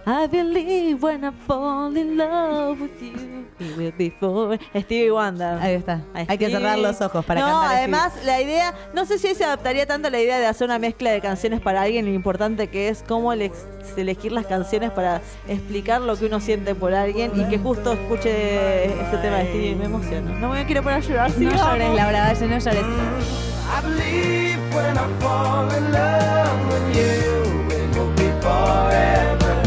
I 0.07 0.27
believe 0.27 1.03
when 1.03 1.23
I 1.23 1.31
fall 1.47 1.95
in 1.95 2.17
love 2.17 2.81
with 2.81 2.99
you, 2.99 3.45
it 3.61 3.77
will 3.77 3.93
be 3.99 4.11
forever. 4.19 4.59
Stevie 4.75 5.11
Wonder. 5.11 5.59
Ahí 5.61 5.75
está. 5.75 6.01
Ay, 6.15 6.25
Hay 6.31 6.39
que 6.39 6.49
cerrar 6.49 6.79
los 6.79 6.99
ojos 7.03 7.23
para 7.27 7.41
no, 7.43 7.47
cantar. 7.61 7.77
Además, 7.77 8.13
la 8.25 8.41
idea, 8.41 8.73
no 8.95 9.05
sé 9.05 9.19
si 9.19 9.35
se 9.35 9.45
adaptaría 9.45 9.85
tanto 9.85 10.09
a 10.09 10.11
la 10.11 10.19
idea 10.19 10.39
de 10.39 10.47
hacer 10.47 10.65
una 10.67 10.79
mezcla 10.79 11.11
de 11.11 11.21
canciones 11.21 11.61
para 11.61 11.83
alguien, 11.83 12.07
lo 12.07 12.13
importante 12.13 12.69
que 12.69 12.89
es 12.89 13.05
cómo 13.07 13.35
ele- 13.35 13.53
elegir 13.99 14.33
las 14.33 14.47
canciones 14.47 14.93
para 14.93 15.21
explicar 15.47 16.01
lo 16.01 16.17
que 16.17 16.25
uno 16.25 16.41
siente 16.41 16.75
por 16.75 16.95
alguien 16.95 17.33
y 17.39 17.45
que 17.51 17.59
justo 17.59 17.93
escuche 17.93 18.87
este 18.87 19.19
tema 19.19 19.39
de 19.39 19.49
Stevie. 19.49 19.75
Me 19.77 19.85
emociona. 19.87 20.31
No 20.39 20.49
me 20.49 20.65
quiero 20.65 20.83
poner 20.83 21.01
a 21.01 21.07
llorar. 21.07 21.31
sí, 21.33 21.45
No 21.45 21.51
vamos. 21.51 21.67
llores, 21.67 21.95
Laura 21.95 22.21
Valle, 22.29 22.47
no 22.47 22.59
llores. 22.59 22.85
I 23.71 24.48
believe 24.69 24.75
when 24.75 24.99
I 24.99 25.21
fall 25.21 25.71
in 25.71 25.93
love 25.93 26.67
with 26.69 26.97
you, 26.97 27.69
it 27.71 27.97
will 27.97 28.13
be 28.15 28.31
forever. 28.41 29.63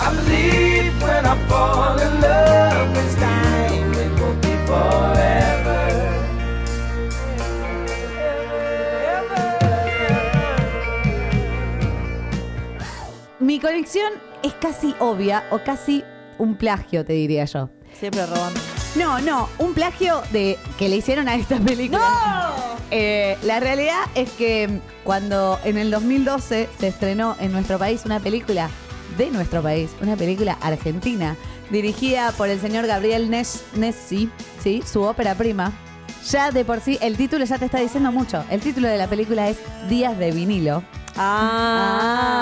I 0.00 0.14
believe 0.14 1.02
when 1.02 1.26
I 1.26 1.36
fall 1.48 1.98
in 1.98 2.20
love 2.20 2.94
this 2.94 3.14
time, 3.16 3.92
it 3.94 4.20
will 4.20 4.34
be 4.40 4.56
forever. 4.66 5.86
Mi 13.38 13.60
conexión 13.60 14.12
es 14.42 14.54
casi 14.54 14.94
obvia 14.98 15.44
o 15.50 15.58
casi 15.64 16.04
un 16.38 16.56
plagio, 16.56 17.04
te 17.04 17.12
diría 17.12 17.44
yo. 17.44 17.70
Siempre 17.92 18.26
robando. 18.26 18.75
No, 18.98 19.20
no, 19.20 19.48
un 19.58 19.74
plagio 19.74 20.22
de 20.32 20.58
que 20.78 20.88
le 20.88 20.96
hicieron 20.96 21.28
a 21.28 21.34
esta 21.34 21.58
película. 21.58 22.52
Eh, 22.90 23.36
la 23.42 23.60
realidad 23.60 23.98
es 24.14 24.30
que 24.30 24.80
cuando 25.04 25.58
en 25.64 25.76
el 25.76 25.90
2012 25.90 26.68
se 26.78 26.86
estrenó 26.88 27.36
en 27.40 27.52
nuestro 27.52 27.78
país 27.78 28.02
una 28.04 28.20
película 28.20 28.70
de 29.18 29.30
nuestro 29.30 29.62
país, 29.62 29.90
una 30.00 30.16
película 30.16 30.56
argentina, 30.60 31.36
dirigida 31.70 32.32
por 32.32 32.48
el 32.48 32.60
señor 32.60 32.86
Gabriel 32.86 33.28
Nes- 33.30 33.62
Nessi, 33.74 34.30
¿sí? 34.62 34.82
su 34.90 35.02
ópera 35.02 35.34
prima, 35.34 35.72
ya 36.30 36.50
de 36.50 36.64
por 36.64 36.80
sí 36.80 36.98
el 37.00 37.16
título 37.16 37.44
ya 37.44 37.58
te 37.58 37.64
está 37.66 37.78
diciendo 37.80 38.12
mucho. 38.12 38.44
El 38.50 38.60
título 38.60 38.88
de 38.88 38.98
la 38.98 39.08
película 39.08 39.48
es 39.48 39.58
Días 39.88 40.16
de 40.18 40.30
vinilo. 40.32 40.82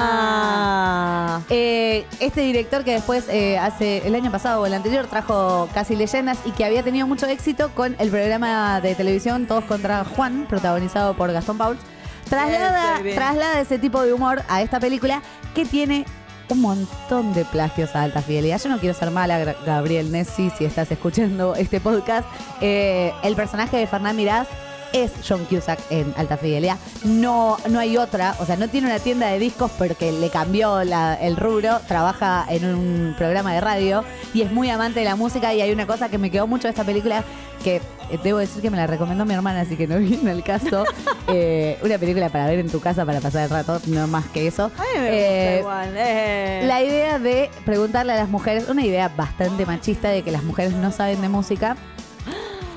Ah. 0.07 1.41
Eh, 1.51 2.07
este 2.21 2.41
director 2.43 2.85
que 2.85 2.93
después, 2.93 3.27
eh, 3.29 3.59
hace 3.59 4.07
el 4.07 4.15
año 4.15 4.31
pasado 4.31 4.63
o 4.63 4.67
el 4.67 4.75
anterior, 4.75 5.07
trajo 5.07 5.69
Casi 5.75 5.97
Leyendas 5.97 6.39
y 6.45 6.51
que 6.53 6.65
había 6.65 6.83
tenido 6.83 7.07
mucho 7.07 7.27
éxito 7.27 7.71
con 7.75 7.97
el 7.99 8.11
programa 8.11 8.81
de 8.81 8.95
televisión 8.95 9.47
Todos 9.47 9.65
contra 9.65 10.05
Juan, 10.05 10.47
protagonizado 10.49 11.15
por 11.15 11.33
Gastón 11.33 11.59
Pauls, 11.59 11.81
traslada, 12.29 12.93
Bien, 12.95 13.03
bien. 13.05 13.17
traslada 13.17 13.61
ese 13.61 13.79
tipo 13.79 14.03
de 14.03 14.13
humor 14.13 14.43
a 14.49 14.63
esta 14.63 14.81
película 14.81 15.23
que 15.55 15.65
tiene 15.65 16.05
un 16.51 16.61
montón 16.61 17.33
de 17.33 17.45
plagios 17.45 17.95
a 17.97 18.03
alta 18.03 18.21
fidelidad. 18.23 18.61
Yo 18.63 18.69
no 18.69 18.79
quiero 18.79 18.95
ser 18.95 19.11
mala, 19.11 19.55
Gabriel 19.65 20.13
Nessi, 20.13 20.51
si 20.51 20.65
estás 20.65 20.91
escuchando 20.91 21.55
este 21.55 21.81
podcast. 21.81 22.27
Eh, 22.61 23.13
el 23.23 23.35
personaje 23.35 23.77
de 23.79 23.87
Fernán 23.87 24.17
Mirás 24.17 24.47
es 24.95 25.13
John 25.29 25.45
Cusack 25.45 25.79
en 25.91 26.15
Alta 26.17 26.37
Fidelidad. 26.39 26.79
No, 27.05 27.59
no 27.69 27.79
hay 27.81 27.97
otra, 27.99 28.35
o 28.39 28.47
sea, 28.47 28.57
no 28.57 28.69
tiene 28.69 28.87
una 28.87 28.99
tienda 29.01 29.27
de 29.29 29.39
discos 29.39 29.71
porque 29.77 30.11
le 30.13 30.31
cambió 30.31 30.83
la- 30.85 31.15
el 31.15 31.37
rubro, 31.37 31.81
trabaja 31.87 32.47
en 32.49 32.65
un 32.65 33.15
programa 33.19 33.53
de 33.53 33.61
radio 33.61 34.05
y 34.33 34.41
es 34.43 34.51
muy 34.53 34.71
amante 34.71 35.01
de 35.01 35.05
la 35.05 35.17
música 35.17 35.53
y 35.53 35.61
hay 35.61 35.71
una 35.73 35.87
cosa 35.87 36.09
que 36.09 36.17
me 36.17 36.31
quedó 36.31 36.47
mucho 36.47 36.69
de 36.69 36.71
esta 36.71 36.85
película 36.85 37.25
que 37.63 37.77
eh, 38.11 38.19
debo 38.23 38.39
decir 38.39 38.61
que 38.63 38.71
me 38.71 38.77
la 38.77 38.87
recomendó 38.87 39.25
mi 39.25 39.35
hermana, 39.35 39.61
así 39.63 39.77
que 39.77 39.87
no 39.87 39.99
viene 39.99 40.31
el 40.33 40.43
caso. 40.43 40.85
Eh, 41.27 41.79
una 41.83 41.97
película 41.97 42.29
para 42.29 42.47
ver 42.47 42.59
en 42.59 42.69
tu 42.69 42.81
casa 42.81 43.07
para 43.07 43.19
pasar 43.19 43.45
el 43.45 43.49
rato, 43.51 43.81
no 43.87 44.07
más 44.07 44.27
que 44.27 44.47
eso. 44.47 44.65
A 44.65 44.69
mí 44.69 45.01
me 45.01 45.09
Eh, 45.09 45.57
gusta 45.63 45.87
igual. 45.87 45.95
eh. 45.97 46.65
la 46.67 46.83
idea 46.83 47.19
de 47.19 47.49
preguntarle 47.65 48.13
a 48.13 48.17
las 48.17 48.29
mujeres, 48.29 48.69
una 48.69 48.85
idea 48.85 49.09
bastante 49.09 49.65
machista 49.65 50.11
de 50.11 50.21
que 50.21 50.31
las 50.31 50.43
mujeres 50.43 50.75
no 50.75 50.93
saben 50.93 51.23
de 51.23 51.31
música 51.31 51.79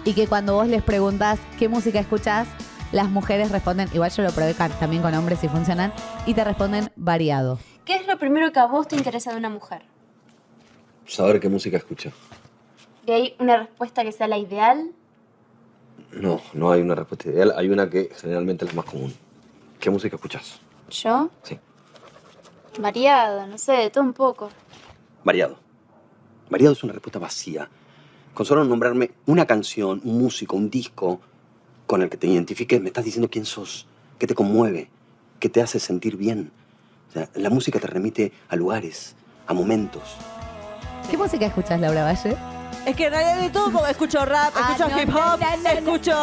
y 0.08 0.14
que 0.14 0.26
cuando 0.26 0.54
vos 0.54 0.70
les 0.70 0.82
preguntas 0.82 1.38
qué 1.60 1.68
música 1.68 2.00
escuchás, 2.00 2.48
las 2.94 3.10
mujeres 3.10 3.52
responden, 3.52 3.90
igual 3.94 4.10
yo 4.10 4.24
lo 4.24 4.32
probé 4.32 4.54
también 4.54 5.02
con 5.02 5.14
hombres 5.14 5.44
y 5.44 5.50
funcionan, 5.50 5.92
y 6.26 6.34
te 6.34 6.46
responden 6.46 6.90
variado. 6.96 7.60
¿Qué 7.84 7.96
es 7.96 8.08
lo 8.08 8.18
primero 8.18 8.54
que 8.54 8.60
a 8.60 8.68
vos 8.68 8.88
te 8.88 8.96
interesa 8.96 9.32
de 9.32 9.38
una 9.38 9.50
mujer? 9.50 9.82
Saber 11.06 11.42
qué 11.42 11.50
música 11.50 11.76
escucha. 11.76 12.14
¿Y 13.06 13.12
hay 13.12 13.36
una 13.40 13.58
respuesta 13.58 14.06
que 14.06 14.14
sea 14.14 14.30
la 14.30 14.38
ideal? 14.38 14.92
No, 16.14 16.40
no 16.54 16.72
hay 16.72 16.80
una 16.80 16.96
respuesta 16.96 17.28
ideal. 17.28 17.54
Hay 17.58 17.68
una 17.68 17.90
que 17.90 18.10
generalmente 18.16 18.64
es 18.64 18.72
la 18.72 18.78
más 18.82 18.90
común. 18.90 19.14
¿Qué 19.78 19.90
música 19.90 20.16
escuchas? 20.16 20.62
¿Yo? 20.90 21.30
Sí. 21.44 21.60
Variado, 22.80 23.46
no 23.46 23.58
sé, 23.58 23.74
de 23.74 23.90
todo 23.90 24.06
un 24.06 24.14
poco. 24.14 24.48
Variado. 25.26 25.60
Variado 26.50 26.72
es 26.72 26.84
una 26.86 26.94
respuesta 26.94 27.20
vacía. 27.20 27.70
Con 28.38 28.46
solo 28.46 28.64
nombrarme 28.64 29.10
una 29.26 29.48
canción, 29.48 30.00
un 30.04 30.20
músico, 30.20 30.56
un 30.56 30.70
disco 30.70 31.20
con 31.88 32.04
el 32.04 32.10
que 32.12 32.18
te 32.18 32.28
identifiques, 32.28 32.80
me 32.80 32.90
estás 32.90 33.04
diciendo 33.04 33.32
quién 33.32 33.46
sos, 33.46 33.88
qué 34.20 34.28
te 34.28 34.36
conmueve, 34.36 34.92
qué 35.40 35.50
te 35.50 35.60
hace 35.60 35.80
sentir 35.80 36.18
bien. 36.18 36.52
O 37.10 37.14
sea, 37.14 37.30
la 37.34 37.50
música 37.50 37.80
te 37.80 37.88
remite 37.88 38.32
a 38.48 38.56
lugares, 38.56 39.16
a 39.48 39.56
momentos. 39.56 40.04
¿Qué 41.10 41.18
música 41.18 41.48
escuchás, 41.48 41.82
Laura 41.82 42.04
Valle? 42.04 42.38
Es 42.86 42.96
que 42.96 43.08
en 43.08 43.12
realidad 43.12 43.42
de 43.42 43.50
todo, 43.50 43.72
porque 43.72 43.92
escucho 43.92 44.24
rap, 44.26 44.54
Ah, 44.56 44.76
escucho 44.78 44.90
no, 44.90 45.02
hip 45.02 45.10
hop, 45.10 45.40
no, 45.40 45.58
no, 45.58 45.64
no. 45.64 45.70
escucho 45.70 46.14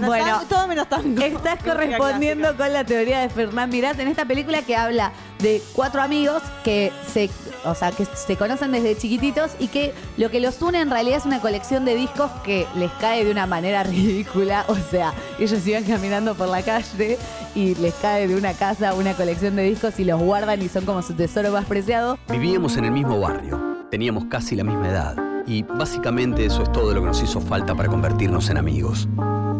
no, 0.00 0.06
Bueno, 0.06 0.42
todo 0.48 0.66
menos 0.66 0.88
tango. 0.88 1.22
Estás 1.22 1.62
correspondiendo 1.64 2.56
con 2.56 2.72
la 2.72 2.82
teoría 2.84 3.20
de 3.20 3.28
Fernán 3.28 3.68
Mirás 3.70 3.98
en 3.98 4.08
esta 4.08 4.24
película 4.24 4.62
que 4.62 4.74
habla 4.74 5.12
de 5.40 5.62
cuatro 5.74 6.00
amigos 6.00 6.42
que 6.64 6.92
se, 7.12 7.28
o 7.64 7.74
sea, 7.74 7.92
que 7.92 8.06
se 8.06 8.36
conocen 8.36 8.72
desde 8.72 8.96
chiquititos 8.96 9.50
y 9.58 9.68
que 9.68 9.92
lo 10.16 10.30
que 10.30 10.40
los 10.40 10.62
une 10.62 10.80
en 10.80 10.88
realidad 10.90 11.18
es 11.18 11.26
una 11.26 11.40
colección 11.40 11.84
de 11.84 11.94
discos 11.94 12.30
que 12.42 12.66
les 12.74 12.90
cae 12.92 13.24
de 13.24 13.30
una 13.30 13.46
manera 13.46 13.82
ridícula. 13.84 14.64
O 14.68 14.76
sea, 14.76 15.12
ellos 15.38 15.66
iban 15.66 15.84
caminando 15.84 16.34
por 16.34 16.48
la 16.48 16.62
calle 16.62 17.18
y 17.54 17.74
les 17.74 17.92
cae 17.94 18.28
de 18.28 18.34
una 18.36 18.54
casa 18.54 18.94
una 18.94 19.12
colección 19.14 19.56
de 19.56 19.64
discos 19.64 20.00
y 20.00 20.04
los 20.04 20.20
guardan 20.20 20.62
y 20.62 20.68
son 20.70 20.86
como 20.86 21.02
su 21.02 21.12
tesoro 21.14 21.50
más 21.50 21.66
preciado. 21.66 22.18
Vivíamos 22.30 22.76
en 22.78 22.86
el 22.86 22.92
mismo 22.92 23.20
barrio, 23.20 23.60
teníamos 23.90 24.24
casi 24.30 24.56
la 24.56 24.64
misma 24.64 24.88
edad 24.88 25.23
y 25.46 25.62
básicamente 25.62 26.44
eso 26.44 26.62
es 26.62 26.72
todo 26.72 26.92
lo 26.92 27.00
que 27.00 27.06
nos 27.06 27.22
hizo 27.22 27.40
falta 27.40 27.74
para 27.74 27.88
convertirnos 27.88 28.48
en 28.50 28.56
amigos. 28.56 29.08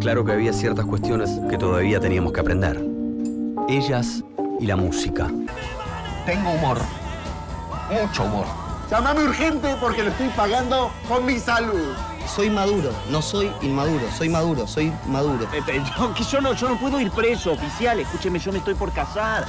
Claro 0.00 0.24
que 0.24 0.32
había 0.32 0.52
ciertas 0.52 0.86
cuestiones 0.86 1.30
que 1.48 1.58
todavía 1.58 2.00
teníamos 2.00 2.32
que 2.32 2.40
aprender. 2.40 2.84
Ellas 3.68 4.22
y 4.60 4.66
la 4.66 4.76
música. 4.76 5.30
Tengo 6.26 6.52
humor. 6.52 6.78
Mucho 7.90 8.24
humor. 8.24 8.46
Llámame 8.90 9.24
urgente 9.24 9.74
porque 9.80 10.02
lo 10.02 10.10
estoy 10.10 10.28
pagando 10.28 10.90
con 11.08 11.24
mi 11.24 11.38
salud. 11.38 11.94
soy 12.26 12.48
maduro, 12.50 12.90
no 13.10 13.20
soy 13.20 13.50
inmaduro, 13.62 14.10
soy 14.16 14.28
maduro, 14.28 14.66
soy 14.66 14.92
maduro. 15.06 15.44
Eh, 15.52 15.62
eh, 15.68 15.82
yo, 15.98 16.14
que 16.14 16.24
yo 16.24 16.40
no, 16.40 16.54
yo 16.54 16.68
no 16.68 16.78
puedo 16.78 17.00
ir 17.00 17.10
preso, 17.10 17.52
oficial. 17.52 18.00
Escúcheme, 18.00 18.38
yo 18.38 18.52
me 18.52 18.58
estoy 18.58 18.74
por 18.74 18.92
casar. 18.92 19.44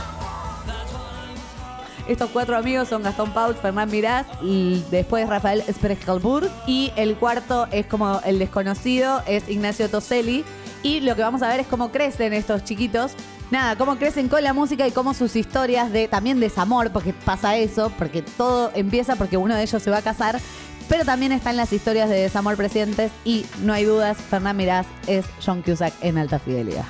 Estos 2.08 2.30
cuatro 2.30 2.56
amigos 2.56 2.90
son 2.90 3.02
Gastón 3.02 3.32
Paul, 3.32 3.56
Fernán 3.56 3.90
Mirás, 3.90 4.28
y 4.44 4.84
después 4.92 5.28
Rafael 5.28 5.64
Spregelburg. 5.72 6.50
Y 6.68 6.92
el 6.96 7.16
cuarto 7.16 7.68
es 7.72 7.88
como 7.88 8.22
el 8.26 8.38
desconocido, 8.38 9.24
es 9.26 9.50
Ignacio 9.50 9.90
Toselli. 9.90 10.46
Y 10.84 11.00
lo 11.00 11.16
que 11.16 11.24
vamos 11.24 11.42
a 11.42 11.48
ver 11.48 11.62
es 11.62 11.68
cómo 11.68 11.92
crecen 11.92 12.34
estos 12.34 12.64
chiquitos. 12.64 13.14
Nada, 13.50 13.76
cómo 13.76 13.96
crecen 13.98 14.28
con 14.30 14.44
la 14.44 14.54
música 14.54 14.88
y 14.88 14.92
cómo 14.92 15.16
sus 15.16 15.36
historias 15.36 15.92
de 15.92 16.08
también 16.08 16.40
desamor, 16.40 16.92
porque 16.92 17.14
pasa 17.14 17.58
eso, 17.58 17.92
porque 17.98 18.22
todo 18.22 18.72
empieza 18.76 19.16
porque 19.16 19.38
uno 19.38 19.56
de 19.56 19.64
ellos 19.64 19.82
se 19.82 19.90
va 19.90 19.98
a 19.98 20.02
casar. 20.04 20.40
Pero 20.88 21.06
también 21.06 21.32
están 21.32 21.58
las 21.58 21.74
historias 21.74 22.10
de 22.10 22.18
desamor 22.18 22.56
presentes 22.56 23.12
y 23.24 23.48
no 23.64 23.74
hay 23.74 23.86
dudas, 23.86 24.18
Fernán 24.18 24.58
Mirás 24.58 24.86
es 25.08 25.26
John 25.44 25.64
Cusack 25.64 25.94
en 26.02 26.20
alta 26.20 26.38
fidelidad. 26.38 26.86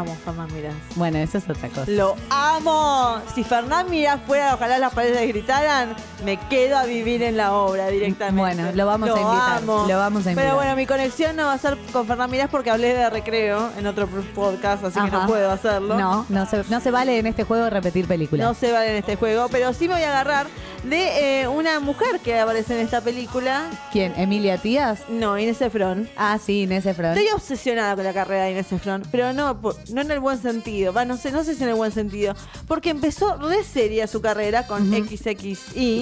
Amo 0.00 0.14
Fernán 0.24 0.48
Mirás. 0.52 0.74
Bueno, 0.94 1.18
eso 1.18 1.38
es 1.38 1.48
otra 1.48 1.68
cosa. 1.70 1.90
Lo 1.90 2.16
amo. 2.28 3.18
Si 3.34 3.44
Fernán 3.44 3.88
Mirás 3.90 4.20
fuera, 4.26 4.54
ojalá 4.54 4.78
las 4.78 4.92
paredes 4.92 5.26
gritaran, 5.28 5.96
me 6.22 6.36
quedo 6.48 6.76
a 6.76 6.84
vivir 6.84 7.22
en 7.22 7.38
la 7.38 7.54
obra 7.54 7.88
directamente. 7.88 8.38
Bueno, 8.38 8.72
lo 8.74 8.86
vamos 8.86 9.08
a 9.08 9.12
invitar, 9.12 9.58
amo. 9.58 9.86
lo 9.88 9.96
vamos 9.96 10.26
a 10.26 10.30
invitar. 10.30 10.44
Pero 10.44 10.56
bueno, 10.56 10.76
mi 10.76 10.86
conexión 10.86 11.34
no 11.34 11.46
va 11.46 11.54
a 11.54 11.58
ser 11.58 11.78
con 11.92 12.06
Fernán 12.06 12.30
Mirás 12.30 12.50
porque 12.50 12.70
hablé 12.70 12.92
de 12.92 13.08
recreo 13.08 13.70
en 13.78 13.86
otro 13.86 14.06
podcast, 14.34 14.84
así 14.84 15.00
que 15.00 15.10
no 15.10 15.26
puedo 15.26 15.50
hacerlo. 15.50 15.98
No, 15.98 16.26
no 16.28 16.46
se, 16.46 16.62
no 16.68 16.80
se 16.80 16.90
vale 16.90 17.18
en 17.18 17.26
este 17.26 17.44
juego 17.44 17.70
repetir 17.70 18.06
películas. 18.06 18.46
No 18.46 18.52
se 18.52 18.72
vale 18.72 18.90
en 18.90 18.96
este 18.96 19.16
juego, 19.16 19.48
pero 19.50 19.72
sí 19.72 19.88
me 19.88 19.94
voy 19.94 20.02
a 20.02 20.10
agarrar 20.10 20.46
de 20.84 21.42
eh, 21.42 21.48
una 21.48 21.80
mujer 21.80 22.20
que 22.20 22.38
aparece 22.38 22.74
en 22.78 22.84
esta 22.84 23.00
película. 23.00 23.70
¿Quién? 23.92 24.12
¿Emilia 24.16 24.58
Tías? 24.58 25.00
No, 25.08 25.38
Inés 25.38 25.60
Efron. 25.60 26.08
Ah, 26.16 26.38
sí, 26.44 26.62
Inés 26.62 26.86
Efron. 26.86 27.16
Estoy 27.16 27.28
obsesionada 27.34 27.94
con 27.94 28.04
la 28.04 28.12
carrera 28.12 28.44
de 28.44 28.52
Inés 28.52 28.70
Efron, 28.72 29.02
pero 29.10 29.32
no, 29.32 29.60
por- 29.60 29.76
no 29.90 30.00
en 30.00 30.10
el 30.10 30.20
buen 30.20 30.40
sentido. 30.40 30.92
Va, 30.92 31.04
no 31.04 31.16
sé, 31.16 31.30
no 31.32 31.44
sé 31.44 31.54
si 31.54 31.62
en 31.62 31.70
el 31.70 31.74
buen 31.74 31.92
sentido. 31.92 32.34
Porque 32.68 32.90
empezó 32.90 33.36
re 33.36 33.64
seria 33.64 34.06
su 34.06 34.20
carrera 34.20 34.66
con 34.66 34.88
XXI. 34.90 35.54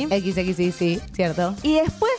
XXI, 0.09 0.73
sí, 0.73 1.01
cierto. 1.15 1.55
Y 1.63 1.75
después, 1.75 2.13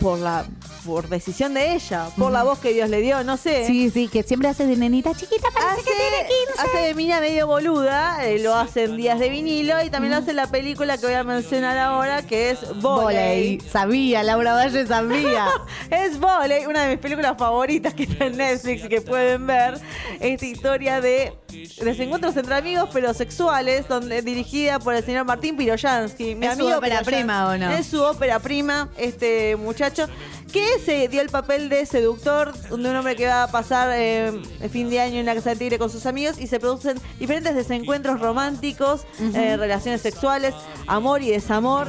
por 0.00 0.18
la 0.18 0.44
por 0.84 1.08
decisión 1.08 1.54
de 1.54 1.74
ella, 1.74 2.08
por 2.16 2.32
la 2.32 2.42
voz 2.42 2.58
que 2.58 2.72
Dios 2.72 2.88
le 2.88 3.00
dio, 3.00 3.22
no 3.22 3.36
sé. 3.36 3.66
Sí, 3.66 3.90
sí, 3.90 4.08
que 4.08 4.22
siempre 4.22 4.48
hace 4.48 4.66
de 4.66 4.76
nenita 4.76 5.14
chiquita, 5.14 5.48
parece 5.52 5.82
que 5.82 5.90
tiene 5.90 6.28
15. 6.56 6.62
Hace 6.62 6.86
de 6.86 6.94
mina 6.94 7.20
medio 7.20 7.46
boluda, 7.46 8.26
eh, 8.26 8.38
lo 8.38 8.54
hace 8.54 8.84
en 8.84 8.96
días 8.96 9.18
de 9.18 9.28
vinilo 9.28 9.74
y 9.84 9.90
también 9.90 10.12
lo 10.12 10.18
hace 10.18 10.30
en 10.30 10.36
la 10.36 10.50
película 10.50 10.96
que 10.96 11.06
voy 11.06 11.14
a 11.14 11.24
mencionar 11.24 11.76
ahora, 11.78 12.26
que 12.26 12.50
es 12.50 12.60
Voley. 12.80 13.58
Voley. 13.58 13.60
Sabía, 13.60 14.22
Laura 14.22 14.54
Valle 14.54 14.86
sabía. 14.86 15.48
es 15.90 16.18
Voley, 16.18 16.66
una 16.66 16.84
de 16.84 16.90
mis 16.90 16.98
películas 16.98 17.34
favoritas 17.38 17.92
que 17.94 18.04
está 18.04 18.26
en 18.26 18.38
Netflix 18.38 18.84
y 18.84 18.88
que 18.88 19.00
pueden 19.02 19.46
ver. 19.46 19.78
Esta 20.18 20.46
historia 20.46 21.00
de 21.00 21.34
desencuentros 21.50 22.36
entre 22.36 22.54
amigos, 22.54 22.88
pero 22.92 23.12
sexuales, 23.14 23.88
donde 23.88 24.22
dirigida 24.22 24.78
por 24.78 24.94
el 24.94 25.04
señor 25.04 25.24
Martín 25.24 25.56
Piroyansky. 25.56 26.34
Mi 26.34 26.46
¿Es 26.46 26.56
su 26.56 26.62
amigo 26.62 26.78
ópera 26.78 27.00
Piroyansky. 27.00 27.14
prima 27.14 27.48
o 27.48 27.58
no? 27.58 27.70
Es 27.70 27.86
su 27.86 28.02
ópera 28.02 28.38
prima, 28.38 28.88
este 28.96 29.56
muchacho, 29.56 30.06
que 30.52 30.78
se 30.84 31.08
dio 31.08 31.20
el 31.20 31.28
papel 31.28 31.68
de 31.68 31.86
seductor 31.86 32.52
de 32.54 32.74
un 32.74 32.86
hombre 32.86 33.16
que 33.16 33.26
va 33.26 33.44
a 33.44 33.50
pasar 33.50 33.90
eh, 33.92 34.32
el 34.60 34.70
fin 34.70 34.90
de 34.90 35.00
año 35.00 35.20
en 35.20 35.26
la 35.26 35.34
casa 35.34 35.50
del 35.50 35.58
tigre 35.58 35.78
con 35.78 35.90
sus 35.90 36.06
amigos 36.06 36.38
y 36.40 36.46
se 36.46 36.58
producen 36.60 36.98
diferentes 37.18 37.54
desencuentros 37.54 38.20
románticos, 38.20 39.06
eh, 39.34 39.56
relaciones 39.56 40.00
sexuales, 40.00 40.54
amor 40.86 41.22
y 41.22 41.30
desamor. 41.30 41.88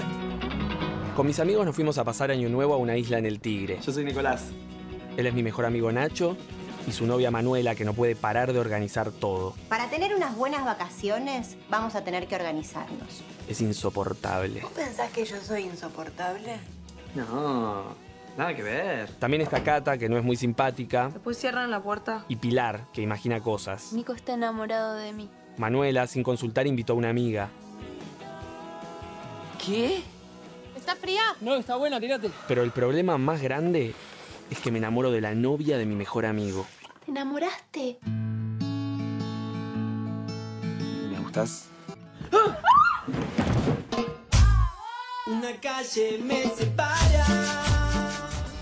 Con 1.15 1.27
mis 1.27 1.39
amigos 1.39 1.65
nos 1.65 1.75
fuimos 1.75 1.98
a 1.98 2.03
pasar 2.03 2.32
Año 2.32 2.50
Nuevo 2.50 2.74
a 2.74 2.77
una 2.77 2.96
isla 2.98 3.18
en 3.18 3.25
el 3.25 3.39
Tigre. 3.39 3.80
Yo 3.86 3.91
soy 3.91 4.06
Nicolás. 4.06 4.44
Él 5.18 5.27
es 5.27 5.34
mi 5.34 5.44
mejor 5.44 5.65
amigo 5.65 5.91
Nacho 5.91 6.38
y 6.88 6.91
su 6.91 7.05
novia 7.05 7.31
Manuela 7.31 7.75
que 7.75 7.85
no 7.85 7.93
puede 7.93 8.15
parar 8.15 8.53
de 8.53 8.59
organizar 8.59 9.11
todo. 9.11 9.55
Para 9.69 9.89
tener 9.89 10.15
unas 10.15 10.35
buenas 10.35 10.65
vacaciones, 10.65 11.57
vamos 11.69 11.95
a 11.95 12.03
tener 12.03 12.27
que 12.27 12.35
organizarnos. 12.35 13.21
Es 13.47 13.61
insoportable. 13.61 14.63
¿Pensás 14.75 15.11
que 15.11 15.25
yo 15.25 15.37
soy 15.41 15.63
insoportable? 15.63 16.57
No, 17.15 17.96
nada 18.37 18.55
que 18.55 18.63
ver. 18.63 19.09
También 19.15 19.41
está 19.41 19.63
Cata, 19.63 19.98
que 19.98 20.07
no 20.09 20.17
es 20.17 20.24
muy 20.24 20.35
simpática, 20.37 21.09
Después 21.09 21.37
cierran 21.37 21.70
la 21.72 21.81
puerta. 21.81 22.25
y 22.27 22.37
Pilar, 22.37 22.85
que 22.94 23.01
imagina 23.01 23.41
cosas. 23.41 23.94
Nico 23.94 24.13
está 24.13 24.33
enamorado 24.33 24.94
de 24.96 25.11
mí. 25.13 25.29
Manuela, 25.57 26.07
sin 26.07 26.24
consultar, 26.24 26.65
invitó 26.67 26.94
a 26.94 26.96
una 26.96 27.09
amiga. 27.09 27.50
¿Qué? 29.63 30.01
¿Está 30.75 30.96
fría? 30.96 31.22
No, 31.41 31.55
está 31.55 31.75
buena, 31.75 32.00
tirate. 32.00 32.31
Pero 32.48 32.63
el 32.63 32.72
problema 32.72 33.17
más 33.17 33.41
grande 33.41 33.94
es 34.51 34.59
que 34.59 34.72
me 34.72 34.77
enamoro 34.77 35.11
de 35.11 35.22
la 35.22 35.33
novia 35.33 35.77
de 35.77 35.85
mi 35.85 35.96
mejor 35.96 36.25
amigo. 36.25 36.68
¿Te 37.05 37.11
enamoraste? 37.11 37.98
¿Me 41.09 41.20
gustas? 41.20 41.66
Una 45.27 45.59
calle 45.61 46.20
me 46.24 46.44
separa. 46.44 47.25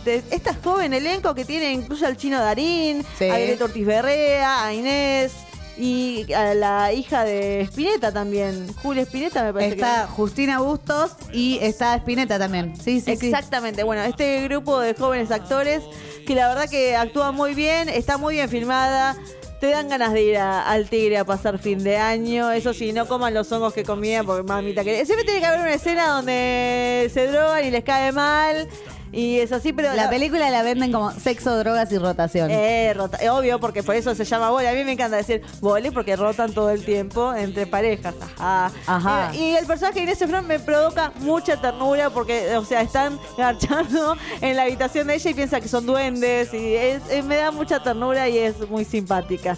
de 0.06 0.24
esta 0.32 0.54
joven 0.64 0.94
elenco 0.94 1.36
que 1.36 1.44
tiene 1.44 1.74
incluye 1.74 2.06
al 2.06 2.16
chino 2.16 2.40
Darín, 2.40 3.04
Sí. 3.18 3.30
a 3.30 3.36
Violeta 3.38 3.66
Ortiz 3.66 3.86
Berrea, 3.86 4.64
a 4.66 4.74
Inés 4.74 5.34
y 5.80 6.32
a 6.34 6.54
la 6.54 6.92
hija 6.94 7.24
de 7.24 7.62
Spinetta 7.62 8.12
también, 8.12 8.68
Julia 8.84 9.04
Spinetta 9.04 9.44
me 9.44 9.54
parece 9.54 9.76
Está 9.76 10.06
que 10.08 10.12
Justina 10.14 10.60
Bustos 10.60 11.12
y 11.32 11.58
está 11.62 11.96
Spinetta 11.96 12.38
también. 12.38 12.76
Sí, 12.76 13.00
sí, 13.02 13.16
sí. 13.16 13.28
Exactamente, 13.28 13.84
bueno, 13.84 14.04
este 14.04 14.44
grupo 14.44 14.80
de 14.80 14.94
jóvenes 14.94 15.32
actores 15.32 15.82
que 16.28 16.36
la 16.36 16.48
verdad 16.50 16.70
que 16.70 16.96
actúa 16.96 17.32
muy 17.32 17.54
bien, 17.54 17.88
está 17.90 18.18
muy 18.18 18.36
bien 18.36 18.50
filmada. 18.50 19.16
Te 19.60 19.68
dan 19.72 19.90
ganas 19.90 20.14
de 20.14 20.22
ir 20.24 20.38
a- 20.38 20.62
al 20.70 20.88
Tigre 20.90 21.18
a 21.18 21.26
pasar 21.26 21.60
fin 21.60 21.84
de 21.84 21.98
año. 21.98 22.50
Eso 22.52 22.74
sí, 22.74 22.94
no 22.94 23.08
coman 23.10 23.34
los 23.34 23.52
hongos 23.52 23.74
que 23.74 23.84
comían 23.84 24.26
porque 24.26 24.44
mamita 24.44 24.86
que... 24.86 25.06
Siempre 25.06 25.26
tiene 25.26 25.42
que 25.42 25.46
haber 25.48 25.60
una 25.60 25.74
escena 25.74 26.08
donde 26.08 27.12
se 27.14 27.28
drogan 27.28 27.66
y 27.66 27.70
les 27.72 27.84
cae 27.84 28.14
mal. 28.14 28.70
Y 29.12 29.40
es 29.40 29.52
así, 29.52 29.74
pero... 29.74 29.94
La 29.96 30.10
película 30.10 30.50
la 30.52 30.62
venden 30.64 30.92
como 30.92 31.12
sexo, 31.12 31.58
drogas 31.58 31.92
y 31.92 31.98
rotación. 31.98 32.52
Eh, 32.52 32.94
rota- 32.96 33.18
eh, 33.22 33.30
obvio, 33.30 33.60
porque 33.60 33.82
por 33.82 33.96
eso 33.96 34.14
se 34.14 34.24
llama 34.26 34.52
vole. 34.52 34.70
A 34.70 34.74
mí 34.74 34.84
me 34.84 34.92
encanta 34.92 35.18
decir 35.18 35.42
vole 35.62 35.92
porque 35.92 36.16
rotan 36.16 36.54
todo 36.54 36.70
el 36.70 36.84
tiempo 36.86 37.34
entre 37.34 37.66
parejas. 37.66 38.14
Ajá. 38.38 38.72
Ajá. 38.86 39.32
Eh, 39.34 39.38
y 39.38 39.56
el 39.56 39.66
personaje 39.66 39.96
de 40.00 40.04
Inés 40.04 40.22
Efron 40.22 40.46
me 40.48 40.60
provoca 40.60 41.12
mucha 41.20 41.60
ternura 41.60 42.10
porque, 42.12 42.56
o 42.56 42.64
sea, 42.66 42.82
están 42.82 43.20
garchando 43.38 44.16
en 44.42 44.56
la 44.56 44.64
habitación 44.64 45.08
de 45.08 45.16
ella 45.16 45.30
y 45.32 45.34
piensa 45.34 45.60
que 45.60 45.68
son 45.68 45.86
duendes. 45.86 46.54
Y 46.54 46.76
es, 46.76 47.02
eh, 47.10 47.24
me 47.24 47.38
da 47.38 47.52
mucha 47.52 47.82
ternura 47.82 48.30
y 48.30 48.38
es 48.38 48.70
muy 48.70 48.86
simpática. 48.86 49.56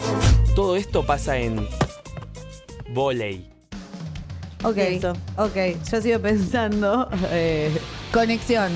Todo 0.55 0.75
esto 0.75 1.05
pasa 1.05 1.37
en. 1.37 1.67
Voley. 2.89 3.49
Ok, 4.63 4.77
ok. 5.37 5.55
Yo 5.91 6.01
sigo 6.01 6.19
pensando. 6.19 7.09
eh, 7.31 7.71
conexión. 8.13 8.71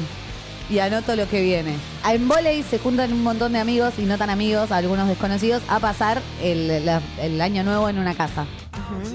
Y 0.69 0.79
anoto 0.79 1.15
lo 1.15 1.27
que 1.29 1.41
viene. 1.41 1.75
En 2.09 2.27
volei 2.27 2.63
se 2.63 2.79
juntan 2.79 3.13
un 3.13 3.21
montón 3.23 3.53
de 3.53 3.59
amigos 3.59 3.93
y 3.99 4.03
no 4.03 4.17
tan 4.17 4.29
amigos, 4.31 4.71
algunos 4.71 5.07
desconocidos, 5.07 5.61
a 5.67 5.79
pasar 5.79 6.21
el, 6.41 6.85
la- 6.85 7.01
el 7.21 7.39
año 7.39 7.63
nuevo 7.63 7.87
en 7.89 7.99
una 7.99 8.15
casa. 8.15 8.45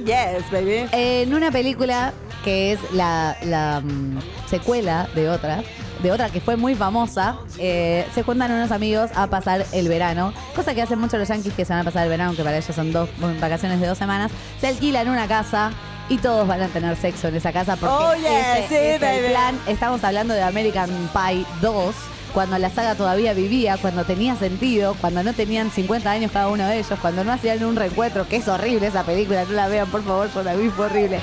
Yes, 0.05 0.51
baby. 0.51 0.87
En 0.93 1.35
una 1.35 1.51
película 1.51 2.13
que 2.45 2.73
es 2.73 2.79
la, 2.93 3.37
la, 3.45 3.81
mm, 3.81 4.19
secuela 4.49 5.09
de 5.15 5.29
otra, 5.29 5.63
de 6.03 6.11
otra 6.13 6.31
que 6.31 6.41
fue 6.41 6.57
muy 6.57 6.75
famosa, 6.75 7.37
eh, 7.59 8.07
se 8.15 8.23
juntan 8.23 8.51
unos 8.53 8.71
amigos 8.73 9.11
a 9.15 9.27
pasar 9.27 9.67
el 9.73 9.89
verano, 9.89 10.33
cosa 10.57 10.75
que 10.75 10.81
hacen 10.83 10.99
mucho 10.99 11.19
los 11.19 11.29
yankees 11.29 11.53
que 11.53 11.65
se 11.65 11.73
van 11.73 11.83
a 11.83 11.85
pasar 11.85 12.05
el 12.05 12.09
verano, 12.09 12.35
que 12.35 12.43
para 12.43 12.57
ellos 12.57 12.75
son 12.75 12.93
dos 12.93 13.09
mm, 13.19 13.41
vacaciones 13.41 13.81
de 13.81 13.87
dos 13.87 13.99
semanas, 13.99 14.31
se 14.61 14.69
alquilan 14.69 15.09
una 15.09 15.27
casa 15.29 15.71
y 16.11 16.19
todos 16.19 16.47
van 16.47 16.61
a 16.61 16.69
tener 16.69 16.95
sexo 16.97 17.29
en 17.29 17.37
esa 17.37 17.53
casa 17.53 17.77
porque 17.77 17.95
Oh, 17.95 18.15
yeah, 18.17 18.59
ese 18.59 18.69
sí, 18.69 18.75
es 18.75 18.95
el 18.97 19.01
baby. 19.01 19.29
plan. 19.31 19.59
Estamos 19.67 20.05
hablando 20.05 20.35
de 20.35 20.43
American 20.43 20.91
Pie 21.15 21.47
2. 21.63 21.95
Cuando 22.35 22.59
la 22.59 22.69
saga 22.71 22.95
todavía 22.95 23.33
vivía, 23.33 23.77
cuando 23.79 24.05
tenía 24.05 24.37
sentido, 24.37 24.95
cuando 25.01 25.23
no 25.25 25.33
tenían 25.33 25.71
50 25.71 26.11
años 26.11 26.31
cada 26.31 26.49
uno 26.49 26.65
de 26.67 26.79
ellos, 26.79 26.99
cuando 27.01 27.25
no 27.25 27.33
hacían 27.33 27.65
un 27.65 27.75
reencuentro, 27.77 28.29
que 28.29 28.37
es 28.37 28.47
horrible 28.49 28.87
esa 28.87 29.03
película, 29.05 29.45
no 29.45 29.53
la 29.53 29.67
vean 29.69 29.89
por 29.89 30.05
favor, 30.05 30.31
yo 30.33 30.43
la 30.45 30.55
vi, 30.55 30.69
fue 30.69 30.87
horrible. 30.87 31.19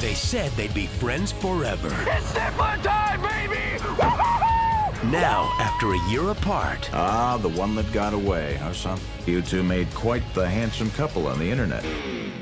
They 0.00 0.14
said 0.14 0.50
they'd 0.56 0.74
be 0.74 0.88
friends 1.00 1.32
forever. 1.32 1.90
Now, 5.04 5.52
after 5.60 5.92
a 5.92 6.08
year 6.08 6.30
apart, 6.30 6.88
Ah, 6.92 7.36
the 7.40 7.48
one 7.50 7.74
that 7.76 7.90
got 7.92 8.12
away, 8.14 8.54
huh, 8.54 8.72
son? 8.72 8.98
You 9.26 9.42
two 9.42 9.62
made 9.62 9.92
quite 9.94 10.22
the 10.34 10.48
handsome 10.48 10.90
couple 10.90 11.26
on 11.28 11.38
the 11.38 11.48
internet. 11.48 11.84